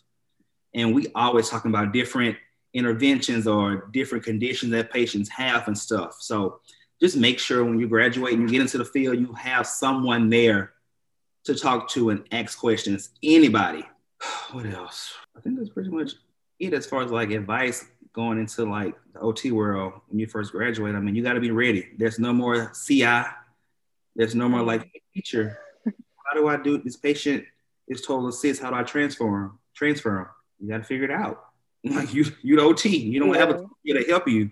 [0.73, 2.37] and we always talking about different
[2.73, 6.17] interventions or different conditions that patients have and stuff.
[6.19, 6.59] So
[7.01, 10.29] just make sure when you graduate and you get into the field, you have someone
[10.29, 10.73] there
[11.45, 13.11] to talk to and ask questions.
[13.23, 13.85] Anybody.
[14.51, 15.13] What else?
[15.37, 16.13] I think that's pretty much
[16.59, 20.51] it as far as like advice going into like the OT world when you first
[20.51, 20.95] graduate.
[20.95, 21.89] I mean, you got to be ready.
[21.97, 23.23] There's no more CI.
[24.19, 25.58] There's no more like teacher.
[25.86, 27.45] How do I do this patient
[27.88, 28.62] is total assist?
[28.62, 29.60] How do I transfer him?
[29.73, 30.25] Transfer him.
[30.60, 31.45] You got to figure it out.
[31.82, 32.89] Like you, you the OT.
[32.89, 33.38] You don't yeah.
[33.38, 34.51] have a to help you.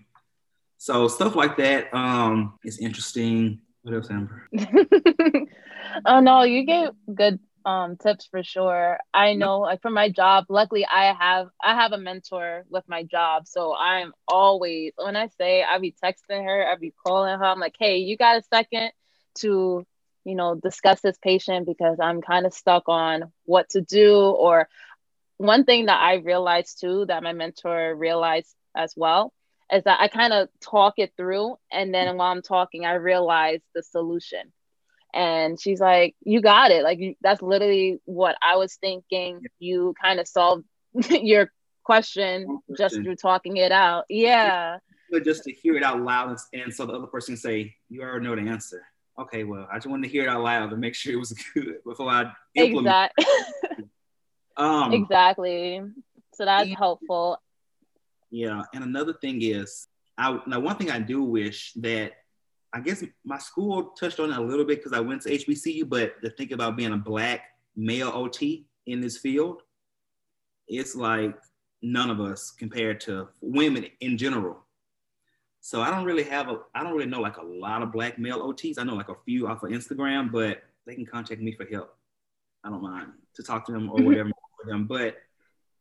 [0.78, 3.60] So stuff like that um, is interesting.
[3.82, 4.48] What else, Amber?
[6.06, 8.98] oh no, you gave good um, tips for sure.
[9.14, 13.04] I know, like for my job, luckily I have I have a mentor with my
[13.04, 17.44] job, so I'm always when I say I be texting her, I be calling her.
[17.44, 18.92] I'm like, hey, you got a second
[19.42, 19.86] to
[20.24, 24.16] you know discuss this patient because I'm kind of stuck on what to do.
[24.16, 24.68] Or
[25.38, 29.34] one thing that I realized too that my mentor realized as well
[29.72, 31.56] is that I kind of talk it through.
[31.72, 34.54] And then while I'm talking, I realize the solution.
[35.14, 36.84] And she's like, You got it.
[36.84, 39.42] Like, that's literally what I was thinking.
[39.60, 40.66] You kind of solved
[41.10, 41.52] your
[41.84, 44.06] question just through talking it out.
[44.10, 44.78] Yeah.
[45.10, 48.02] But just to hear it out loud and so the other person can say, You
[48.02, 48.84] already know the answer.
[49.20, 51.32] Okay, well, I just wanted to hear it out loud to make sure it was
[51.54, 53.12] good before I implement.
[53.18, 53.86] Exactly.
[54.58, 55.82] um, exactly.
[56.34, 57.42] So that's helpful.
[58.30, 62.14] Yeah, and another thing is, I now one thing I do wish that
[62.74, 65.88] I guess my school touched on it a little bit because I went to HBCU,
[65.90, 67.42] but to think about being a black
[67.76, 69.62] male OT in this field,
[70.68, 71.36] it's like
[71.82, 74.67] none of us compared to women in general.
[75.68, 78.18] So I don't really have a, I don't really know like a lot of black
[78.18, 78.76] male OTs.
[78.78, 81.94] I know like a few off of Instagram, but they can contact me for help.
[82.64, 84.88] I don't mind to talk to them or whatever for them.
[84.88, 85.18] But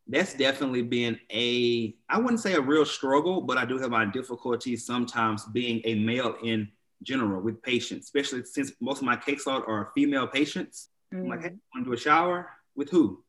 [0.08, 4.04] that's definitely been a I wouldn't say a real struggle, but I do have my
[4.06, 6.68] difficulties sometimes being a male in
[7.04, 10.88] general with patients, especially since most of my caseload are female patients.
[11.14, 11.20] Mm.
[11.20, 13.22] I'm like, hey, want to do a shower with who?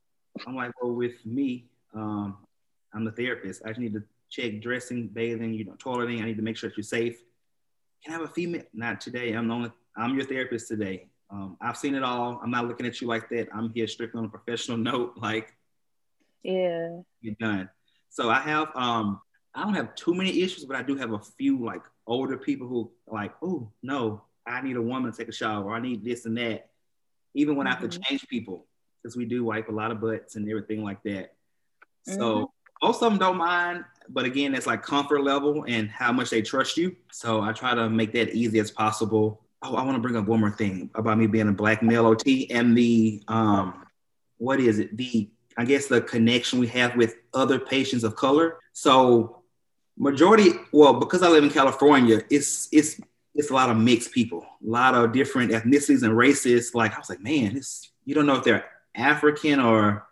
[0.47, 1.67] I'm like, well, with me.
[1.93, 2.37] Um,
[2.95, 3.61] I'm the therapist.
[3.63, 6.21] I just need to check dressing, bathing, you know, toileting.
[6.21, 7.17] I need to make sure that you're safe.
[8.03, 8.63] Can I have a female?
[8.73, 9.33] Not today.
[9.33, 9.71] I'm the only.
[9.95, 11.07] I'm your therapist today.
[11.29, 12.39] Um, I've seen it all.
[12.41, 13.47] I'm not looking at you like that.
[13.53, 15.13] I'm here strictly on a professional note.
[15.17, 15.53] Like
[16.43, 17.01] yeah.
[17.21, 17.69] you're done.
[18.09, 19.19] So I have um
[19.53, 22.67] I don't have too many issues, but I do have a few like older people
[22.67, 26.03] who like, oh no, I need a woman to take a shower, or I need
[26.03, 26.69] this and that.
[27.33, 27.75] Even when mm-hmm.
[27.75, 28.03] I have to mm-hmm.
[28.03, 28.67] change people,
[29.01, 31.33] because we do wipe a lot of butts and everything like that.
[32.03, 32.85] So mm-hmm.
[32.85, 36.41] most of them don't mind, but again, it's like comfort level and how much they
[36.41, 36.95] trust you.
[37.11, 39.41] So I try to make that easy as possible.
[39.61, 42.05] Oh, I want to bring up one more thing about me being a black male
[42.05, 43.85] OT and the um,
[44.37, 44.95] what is it?
[44.95, 48.59] The I guess the connection we have with other patients of color.
[48.73, 49.41] So
[49.97, 53.01] majority, well, because I live in California, it's it's
[53.33, 56.73] it's a lot of mixed people, a lot of different ethnicities and races.
[56.73, 58.65] Like I was like, man, it's you don't know if they're
[58.95, 60.07] African or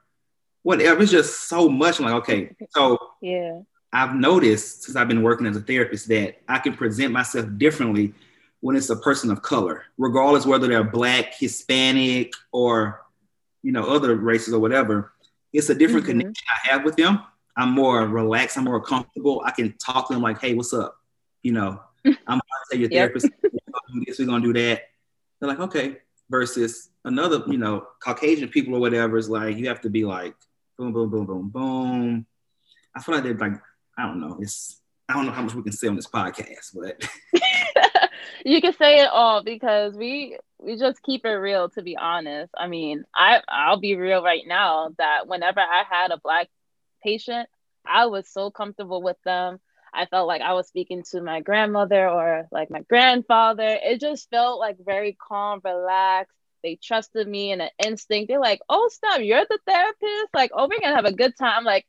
[0.64, 1.02] whatever.
[1.02, 2.00] It's just so much.
[2.00, 3.62] I'm like, okay, so yeah.
[3.96, 8.14] I've noticed since I've been working as a therapist that I can present myself differently
[8.60, 13.02] when it's a person of color, regardless whether they're black, Hispanic, or
[13.64, 15.14] you know other races or whatever
[15.56, 16.20] it's a different mm-hmm.
[16.20, 17.22] connection I have with them.
[17.56, 18.58] I'm more relaxed.
[18.58, 19.42] I'm more comfortable.
[19.46, 20.98] I can talk to them like, "Hey, what's up?"
[21.44, 23.14] You know, I'm gonna tell your yep.
[23.14, 24.90] therapist, we're gonna do this, we're gonna do that.
[25.40, 29.82] They're like, "Okay." Versus another, you know, Caucasian people or whatever is like, you have
[29.82, 30.34] to be like,
[30.76, 32.26] boom, boom, boom, boom, boom.
[32.96, 33.62] I feel like they're like,
[33.98, 34.38] I don't know.
[34.40, 37.08] It's I don't know how much we can say on this podcast, but
[38.46, 42.52] you can say it all because we we just keep it real to be honest
[42.58, 46.48] i mean i i'll be real right now that whenever i had a black
[47.04, 47.48] patient
[47.86, 49.60] i was so comfortable with them
[49.96, 53.80] I felt like I was speaking to my grandmother or like my grandfather.
[53.82, 56.36] It just felt like very calm, relaxed.
[56.64, 58.28] They trusted me in an instinct.
[58.28, 60.34] They're like, oh, stop, you're the therapist?
[60.34, 61.64] Like, oh, we're gonna have a good time.
[61.64, 61.86] Like,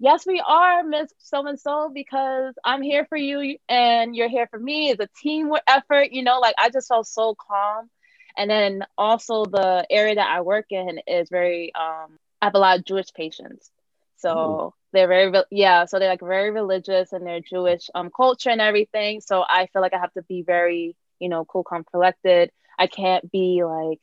[0.00, 4.48] yes, we are, Miss So and so, because I'm here for you and you're here
[4.48, 4.90] for me.
[4.90, 7.90] It's a team effort, you know, like I just felt so calm.
[8.36, 12.58] And then also the area that I work in is very um I have a
[12.58, 13.70] lot of Jewish patients.
[14.16, 18.60] So they're very yeah, so they're like very religious and they're Jewish um culture and
[18.60, 19.20] everything.
[19.20, 22.50] So I feel like I have to be very, you know, cool, calm, collected.
[22.78, 24.00] I can't be like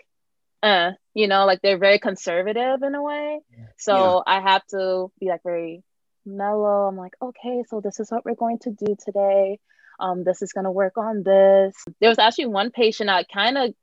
[0.63, 3.39] uh, you know, like they're very conservative in a way.
[3.77, 4.33] So yeah.
[4.37, 5.83] I have to be like very
[6.27, 6.87] mellow.
[6.87, 9.59] I'm like, okay, so this is what we're going to do today.
[9.99, 11.75] Um, this is gonna work on this.
[11.99, 13.73] There was actually one patient I kind of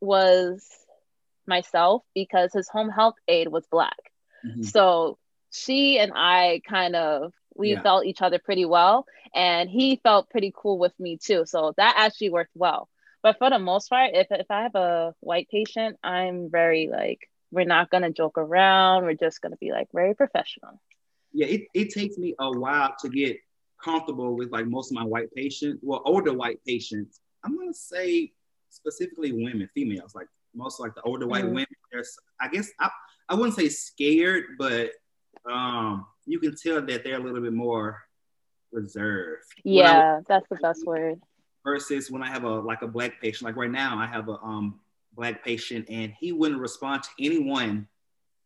[0.00, 0.66] was
[1.46, 3.96] myself because his home health aide was black.
[4.44, 4.62] Mm-hmm.
[4.62, 5.18] So
[5.50, 7.82] she and I kind of we yeah.
[7.82, 11.44] felt each other pretty well and he felt pretty cool with me too.
[11.46, 12.88] So that actually worked well.
[13.22, 17.28] But for the most part, if if I have a white patient, I'm very like
[17.50, 19.04] we're not gonna joke around.
[19.04, 20.80] We're just gonna be like very professional.
[21.32, 23.38] Yeah, it, it takes me a while to get
[23.82, 27.20] comfortable with like most of my white patients, well, older white patients.
[27.44, 28.32] I'm gonna say
[28.70, 31.54] specifically women, females, like most like the older white mm-hmm.
[31.54, 31.66] women.
[31.92, 32.90] There's, I guess I,
[33.28, 34.90] I wouldn't say scared, but
[35.50, 38.02] um, you can tell that they're a little bit more
[38.72, 39.44] reserved.
[39.64, 41.20] Yeah, I, that's the best word.
[41.64, 44.38] Versus when I have a like a black patient, like right now, I have a
[44.42, 44.80] um
[45.14, 47.86] black patient, and he wouldn't respond to anyone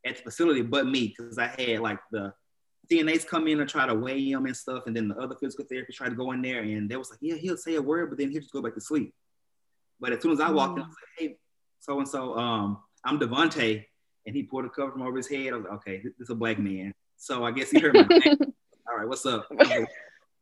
[0.04, 2.34] at the facility but me because I had like the
[2.90, 5.64] CNAs come in and try to weigh him and stuff, and then the other physical
[5.64, 8.10] therapists try to go in there, and they was like, yeah, he'll say a word,
[8.10, 9.14] but then he'll just go back to sleep.
[10.00, 11.36] But as soon as I walked in, I was like, hey,
[11.80, 13.84] so and so, um, I'm Devontae,
[14.26, 15.52] and he pulled a cover from over his head.
[15.52, 16.92] I was like, okay, this, this is a black man.
[17.16, 18.36] So I guess he heard my name.
[18.90, 19.46] All right, what's up?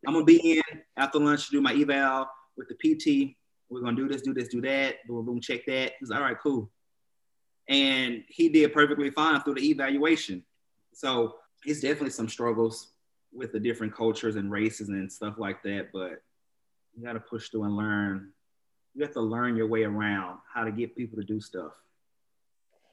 [0.06, 2.26] I'm gonna be in after lunch to do my eval
[2.56, 3.36] with the PT.
[3.68, 4.96] We're gonna do this, do this, do that.
[5.06, 5.92] Boom, boom, check that.
[6.00, 6.70] He's like, all right, cool.
[7.68, 10.42] And he did perfectly fine through the evaluation.
[10.94, 11.34] So
[11.64, 12.88] it's definitely some struggles
[13.32, 15.88] with the different cultures and races and stuff like that.
[15.92, 16.22] But
[16.94, 18.32] you got to push through and learn.
[18.94, 21.72] You have to learn your way around how to get people to do stuff.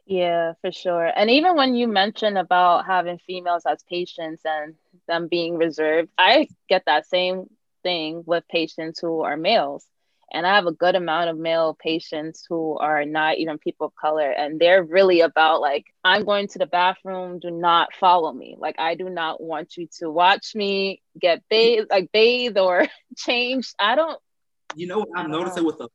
[0.06, 1.12] Yeah, for sure.
[1.16, 4.76] And even when you mention about having females as patients and
[5.08, 7.50] them being reserved, I get that same
[7.84, 9.86] thing with patients who are males.
[10.34, 13.96] And I have a good amount of male patients who are not even people of
[13.96, 14.30] color.
[14.30, 18.56] And they're really about like, I'm going to the bathroom, do not follow me.
[18.60, 23.74] Like, I do not want you to watch me get bathed, like bathe or change.
[23.80, 24.20] I don't.
[24.76, 25.88] You know, what I'm noticing with the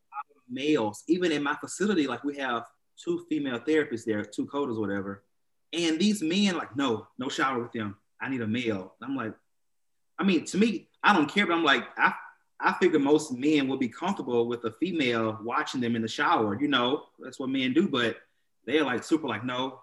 [0.48, 2.64] males, even in my facility, like we have
[2.96, 5.24] two female therapists there, two COTAs, whatever.
[5.72, 7.96] And these men, like, no, no shower with them.
[8.20, 8.94] I need a male.
[9.02, 9.34] I'm like,
[10.18, 12.12] I mean, to me, I don't care, but I'm like, I,
[12.62, 16.56] I figure most men would be comfortable with a female watching them in the shower.
[16.60, 18.16] You know, that's what men do, but
[18.64, 19.80] they're like super like, no,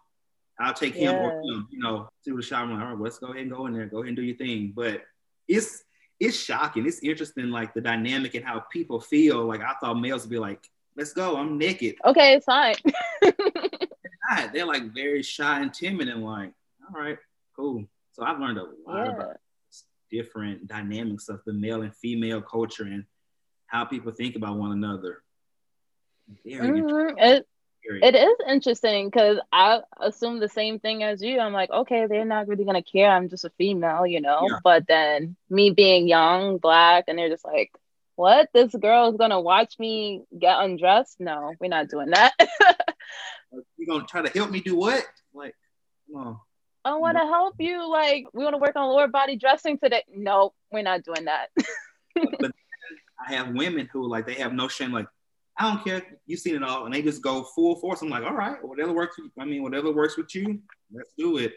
[0.60, 1.20] I'll take him yeah.
[1.20, 2.64] or him, you know, to the shower.
[2.64, 4.24] I'm like, all right, let's go ahead and go in there, go ahead and do
[4.24, 4.72] your thing.
[4.74, 5.04] But
[5.48, 5.84] it's
[6.22, 6.86] it's shocking.
[6.86, 9.44] It's interesting, like the dynamic and how people feel.
[9.46, 10.64] Like I thought males would be like,
[10.96, 11.36] let's go.
[11.36, 11.96] I'm naked.
[12.06, 12.76] Okay, it's fine.
[13.22, 16.52] they're, they're like very shy and timid and like,
[16.88, 17.18] all right,
[17.56, 17.86] cool.
[18.14, 19.12] So I've learned a lot yeah.
[19.14, 19.38] about
[20.10, 23.06] different dynamics of the male and female culture and
[23.68, 25.24] how people think about one another.
[26.46, 27.18] Mm-hmm.
[27.18, 27.48] It,
[27.84, 31.40] it is interesting because I assume the same thing as you.
[31.40, 33.10] I'm like, okay, they're not really gonna care.
[33.10, 34.48] I'm just a female, you know.
[34.50, 34.60] Yeah.
[34.64, 37.72] But then me being young, black, and they're just like,
[38.16, 38.50] what?
[38.54, 41.20] This girl is gonna watch me get undressed?
[41.20, 42.34] No, we're not doing that.
[43.78, 45.06] You're gonna try to help me do what?
[45.34, 45.56] Like,
[46.12, 46.40] come on.
[46.86, 47.02] I mm-hmm.
[47.02, 47.90] want to help you.
[47.90, 50.04] Like, we want to work on lower body dressing today.
[50.14, 51.48] No, we're not doing that.
[52.40, 52.52] but
[53.28, 54.92] I have women who like they have no shame.
[54.92, 55.08] Like,
[55.58, 56.02] I don't care.
[56.26, 58.02] You've seen it all, and they just go full force.
[58.02, 59.18] I'm like, all right, whatever works.
[59.38, 60.60] I mean, whatever works with you,
[60.92, 61.54] let's do it.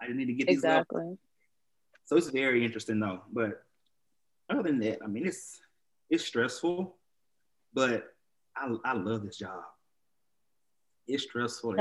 [0.00, 1.18] I just need to get these exactly.
[2.04, 3.22] So it's very interesting though.
[3.32, 3.62] But
[4.50, 5.60] other than that, I mean, it's
[6.10, 6.96] it's stressful,
[7.72, 8.04] but
[8.56, 9.62] I, I love this job.
[11.06, 11.74] It's stressful,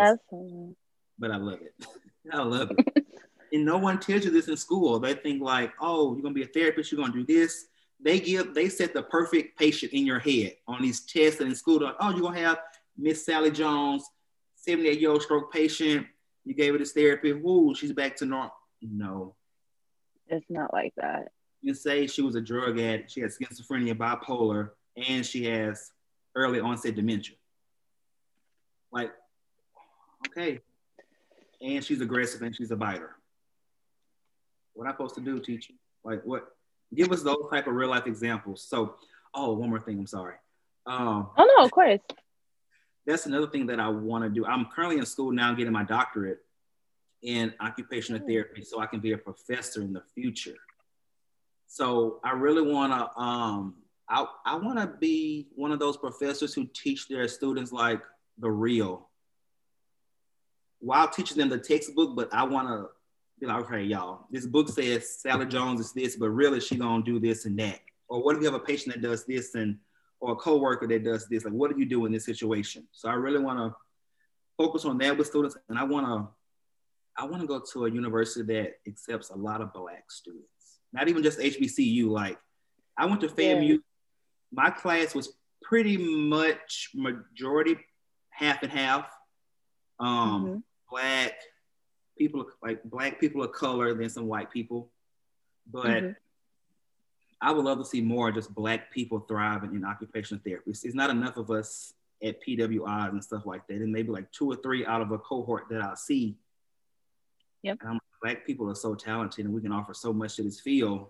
[1.24, 1.74] but I love it.
[2.34, 3.06] I love it.
[3.52, 5.00] and no one tells you this in school.
[5.00, 7.66] They think like, oh, you're gonna be a therapist, you're gonna do this.
[8.00, 11.56] They give, they set the perfect patient in your head on these tests and in
[11.56, 11.82] school.
[11.82, 12.60] Like, oh, you're gonna have
[12.98, 14.04] Miss Sally Jones,
[14.56, 16.06] 78 year old stroke patient.
[16.44, 17.32] You gave her this therapy.
[17.32, 18.52] Woo, she's back to normal.
[18.82, 19.36] No,
[20.28, 21.30] it's not like that
[21.64, 24.72] you say she was a drug addict, she had schizophrenia, bipolar,
[25.08, 25.92] and she has
[26.36, 27.38] early onset dementia.
[28.92, 29.12] Like,
[30.28, 30.60] okay.
[31.64, 33.16] And she's aggressive and she's a biter.
[34.74, 35.74] What am I supposed to do, teacher?
[36.04, 36.54] Like, what?
[36.94, 38.64] give us those type of real life examples.
[38.64, 38.96] So,
[39.34, 40.00] oh, one more thing.
[40.00, 40.36] I'm sorry.
[40.86, 42.00] Um, oh no, of course.
[43.06, 44.46] That's another thing that I want to do.
[44.46, 46.40] I'm currently in school now, getting my doctorate
[47.22, 48.28] in occupational hmm.
[48.28, 50.58] therapy, so I can be a professor in the future.
[51.68, 53.20] So I really want to.
[53.20, 53.76] Um,
[54.10, 58.02] I I want to be one of those professors who teach their students like
[58.38, 59.10] the real,
[60.84, 62.16] while teaching them the textbook.
[62.16, 62.90] But I want to
[63.40, 67.04] be like, okay, y'all, this book says Sally Jones is this, but really she gonna
[67.04, 67.80] do this and that.
[68.08, 69.78] Or what if you have a patient that does this and
[70.20, 71.46] or a coworker that does this?
[71.46, 72.88] Like, what do you do in this situation?
[72.92, 73.76] So I really want to
[74.58, 76.28] focus on that with students, and I want to
[77.18, 81.08] I want to go to a university that accepts a lot of black students, not
[81.08, 82.08] even just HBCU.
[82.08, 82.38] Like,
[82.98, 83.68] I went to FAMU.
[83.68, 83.78] Yeah.
[84.52, 87.78] My class was pretty much majority
[88.30, 89.10] half and half.
[90.00, 90.58] Um, mm-hmm.
[90.94, 91.34] Black,
[92.18, 94.92] people like black people of color than some white people.
[95.72, 96.12] But mm-hmm.
[97.42, 100.72] I would love to see more just black people thriving in occupational therapy.
[100.72, 103.78] It's not enough of us at PWIs and stuff like that.
[103.78, 106.38] And maybe like two or three out of a cohort that I see.
[107.64, 107.80] Yep.
[107.82, 111.08] And black people are so talented and we can offer so much to this field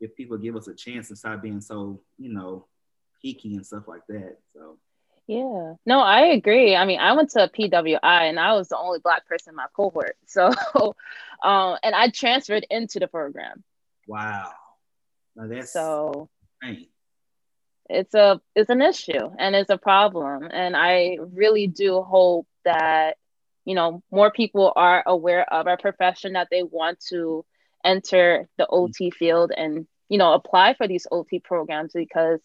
[0.00, 2.66] if people give us a chance and stop being so, you know,
[3.24, 4.36] geeky and stuff like that.
[4.54, 4.78] So
[5.26, 5.74] yeah.
[5.84, 6.76] No, I agree.
[6.76, 9.66] I mean, I went to PWI and I was the only black person in my
[9.74, 10.16] cohort.
[10.26, 10.52] So,
[11.42, 13.64] um, and I transferred into the program.
[14.06, 14.52] Wow.
[15.34, 16.28] Now that's so
[16.62, 16.88] insane.
[17.90, 20.48] it's a it's an issue and it's a problem.
[20.50, 23.16] And I really do hope that,
[23.64, 27.44] you know, more people are aware of our profession that they want to
[27.84, 32.40] enter the OT field and, you know, apply for these OT programs because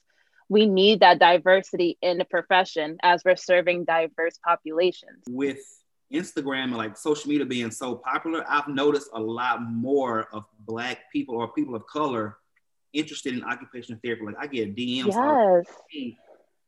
[0.52, 5.24] we need that diversity in the profession as we're serving diverse populations.
[5.30, 5.60] With
[6.14, 11.10] Instagram and like social media being so popular, I've noticed a lot more of Black
[11.10, 12.36] people or people of color
[12.92, 14.26] interested in occupational therapy.
[14.26, 15.14] Like I get DMs.
[15.14, 15.74] Yes.
[15.90, 16.18] hey,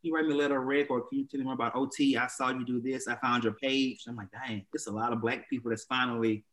[0.01, 2.15] you write me a letter, Rick, or can you tell me more about OT?
[2.15, 3.09] I saw you do this.
[3.09, 4.05] I found your page.
[4.07, 6.45] I'm like, dang, it's a lot of Black people that's finally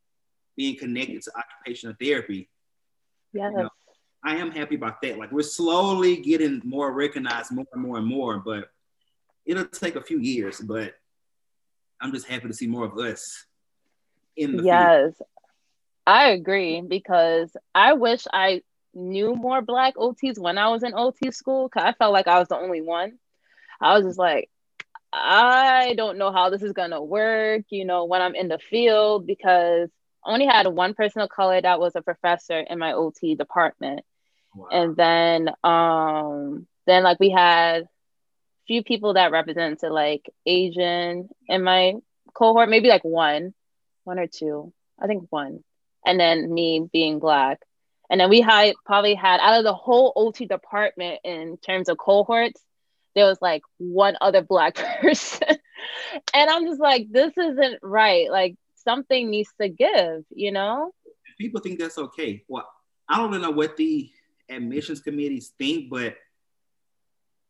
[0.57, 2.51] being connected to occupational therapy.
[3.33, 3.53] Yes.
[3.55, 3.71] You know,
[4.23, 5.19] I am happy about that.
[5.19, 8.71] Like we're slowly getting more recognized more and more and more, but
[9.47, 10.95] it'll take a few years, but
[12.01, 13.47] I'm just happy to see more of us
[14.37, 15.15] in the Yes.
[15.17, 15.29] Field.
[16.07, 18.63] I agree because I wish I
[18.95, 22.39] knew more black OTs when I was in OT school cuz I felt like I
[22.39, 23.19] was the only one.
[23.81, 24.51] I was just like
[25.13, 28.59] I don't know how this is going to work, you know, when I'm in the
[28.59, 29.91] field because
[30.25, 34.05] I only had one person of color that was a professor in my OT department.
[34.55, 34.69] Wow.
[34.71, 37.87] And then um then like we had
[38.67, 41.95] few people that represented like Asian in my
[42.35, 43.53] cohort, maybe like one,
[44.05, 44.73] one or two.
[45.01, 45.65] I think one.
[46.07, 47.61] And then me being black.
[48.09, 51.99] And then we had probably had out of the whole OT department in terms of
[51.99, 52.61] cohorts,
[53.15, 55.49] there was like one other black person.
[56.35, 58.31] and I'm just like, this isn't right.
[58.31, 60.93] Like something needs to give, you know?
[61.39, 62.45] People think that's okay.
[62.49, 62.69] Well,
[63.09, 64.11] I don't know what the
[64.51, 66.17] admissions committees think, but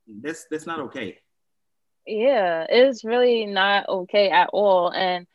[0.06, 1.18] that's that's not okay.
[2.06, 4.90] Yeah, it's really not okay at all.
[4.90, 5.26] And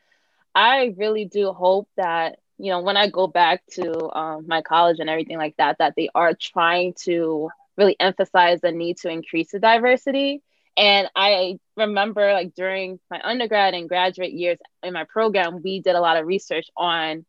[0.53, 4.99] I really do hope that, you know, when I go back to um, my college
[4.99, 9.51] and everything like that, that they are trying to really emphasize the need to increase
[9.51, 10.41] the diversity.
[10.77, 15.95] And I remember like during my undergrad and graduate years in my program, we did
[15.95, 17.25] a lot of research on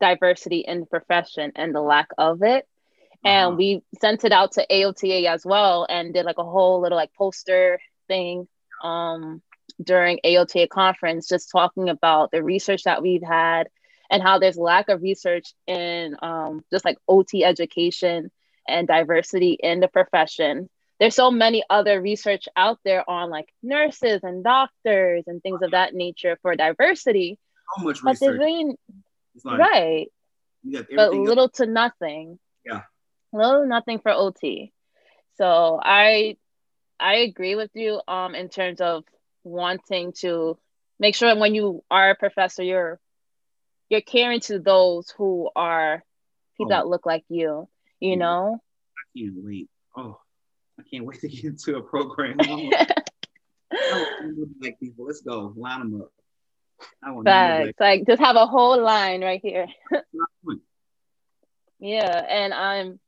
[0.00, 2.66] diversity in the profession and the lack of it
[3.24, 3.56] and uh-huh.
[3.56, 7.14] we sent it out to AOTA as well and did like a whole little like
[7.14, 8.48] poster thing
[8.82, 9.42] um,
[9.82, 13.68] during AOTA conference, just talking about the research that we've had
[14.10, 18.30] and how there's lack of research in um, just like OT education
[18.68, 20.68] and diversity in the profession.
[20.98, 25.72] There's so many other research out there on like nurses and doctors and things of
[25.72, 27.38] that nature for diversity.
[27.76, 28.04] How much research?
[28.04, 28.76] But there's really,
[29.44, 30.06] like, right.
[30.94, 32.38] But little to nothing.
[32.64, 32.82] Yeah
[33.32, 34.72] little nothing for OT.
[35.36, 36.36] So I
[37.00, 39.04] I agree with you um in terms of
[39.44, 40.58] wanting to
[40.98, 43.00] make sure when you are a professor you're
[43.92, 46.02] you're caring to those who are
[46.56, 46.76] people oh.
[46.76, 47.68] that look like you,
[48.00, 48.58] you know?
[48.96, 49.68] I can't wait.
[49.94, 50.18] Oh,
[50.80, 52.38] I can't wait to get into a program.
[54.62, 56.10] like people, let's go line them up.
[57.24, 57.78] Facts.
[57.78, 59.66] Like just have a whole line right here.
[61.78, 62.98] yeah, and I'm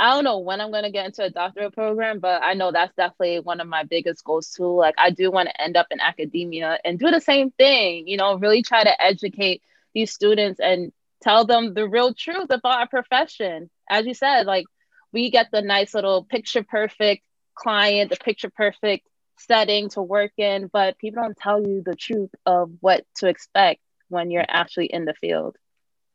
[0.00, 2.96] I don't know when I'm gonna get into a doctorate program, but I know that's
[2.96, 4.74] definitely one of my biggest goals too.
[4.74, 8.16] Like I do want to end up in academia and do the same thing, you
[8.16, 10.90] know, really try to educate these students and
[11.20, 13.68] tell them the real truth about our profession.
[13.90, 14.64] As you said, like
[15.12, 17.22] we get the nice little picture perfect
[17.54, 22.30] client, the picture perfect setting to work in, but people don't tell you the truth
[22.46, 25.56] of what to expect when you're actually in the field.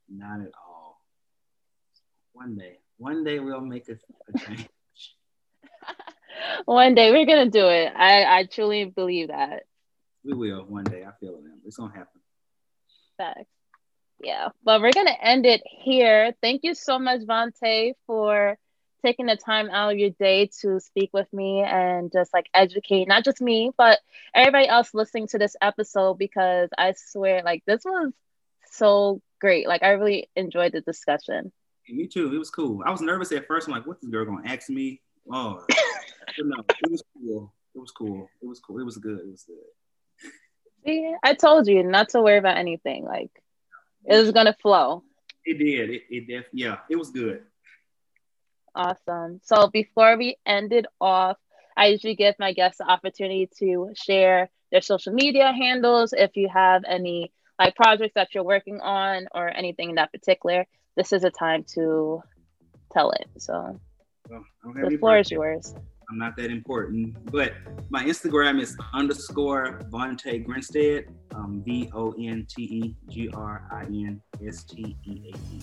[0.09, 1.01] Not at all.
[2.33, 4.67] One day, one day we'll make a, a change.
[6.65, 7.93] one day we're gonna do it.
[7.95, 9.63] I, I truly believe that.
[10.23, 11.03] We will one day.
[11.03, 11.43] I feel it.
[11.65, 12.19] It's gonna happen.
[13.17, 13.45] Facts.
[14.23, 16.33] Yeah, but we're gonna end it here.
[16.41, 18.57] Thank you so much, Vante, for
[19.03, 23.07] taking the time out of your day to speak with me and just like educate
[23.07, 23.99] not just me but
[24.33, 28.11] everybody else listening to this episode because I swear like this was
[28.71, 29.67] so great.
[29.67, 31.51] Like I really enjoyed the discussion.
[31.87, 32.33] Me too.
[32.33, 32.81] It was cool.
[32.85, 33.67] I was nervous at first.
[33.67, 35.01] I'm like, what's this girl gonna ask me?
[35.31, 35.63] Oh,
[36.39, 37.53] no, it was cool.
[37.75, 38.29] It was cool.
[38.41, 38.79] It was cool.
[38.79, 39.19] It was good.
[39.19, 40.31] It was good.
[40.85, 43.05] See, I told you not to worry about anything.
[43.05, 43.31] Like
[44.05, 45.03] it was gonna flow.
[45.45, 45.89] It did.
[45.89, 47.43] It, it def- yeah, it was good.
[48.73, 49.39] Awesome.
[49.43, 51.37] So before we end it off,
[51.77, 56.49] I usually give my guests the opportunity to share their social media handles if you
[56.53, 60.65] have any like projects that you're working on or anything in that particular.
[60.95, 62.21] This is a time to
[62.91, 63.27] tell it.
[63.37, 63.79] So
[64.29, 65.75] well, the floor is yours.
[66.09, 67.53] I'm not that important, but
[67.89, 73.83] my Instagram is underscore Vontae Grinstead, um, V O N T E G R I
[73.85, 75.61] N S T E A D.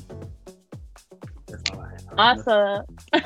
[1.46, 2.46] That's all I have.
[2.46, 2.86] Awesome.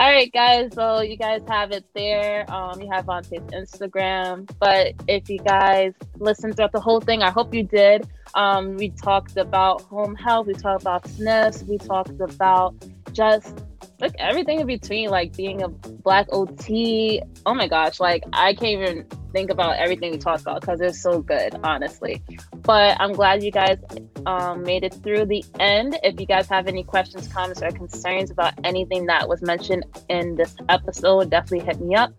[0.00, 0.70] all right, guys.
[0.74, 2.50] So you guys have it there.
[2.52, 4.50] Um, you have on his Instagram.
[4.58, 8.08] But if you guys listened throughout the whole thing, I hope you did.
[8.34, 10.46] Um, we talked about home health.
[10.46, 11.66] We talked about SNFs.
[11.68, 12.74] We talked about
[13.12, 13.62] just
[14.00, 17.22] like everything in between, like being a black OT.
[17.46, 21.00] Oh my gosh, like I can't even think about everything we talked about because it's
[21.00, 22.22] so good, honestly.
[22.62, 23.78] But I'm glad you guys
[24.26, 25.98] um, made it through the end.
[26.02, 30.34] If you guys have any questions, comments, or concerns about anything that was mentioned in
[30.34, 32.12] this episode, definitely hit me up.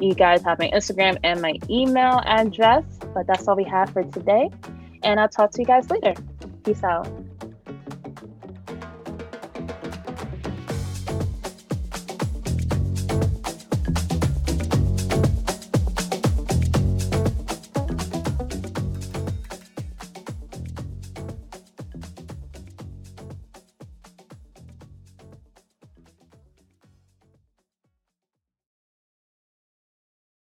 [0.00, 2.84] You guys have my Instagram and my email address.
[3.14, 4.50] But that's all we have for today.
[5.02, 6.14] And I'll talk to you guys later.
[6.64, 7.08] Peace out.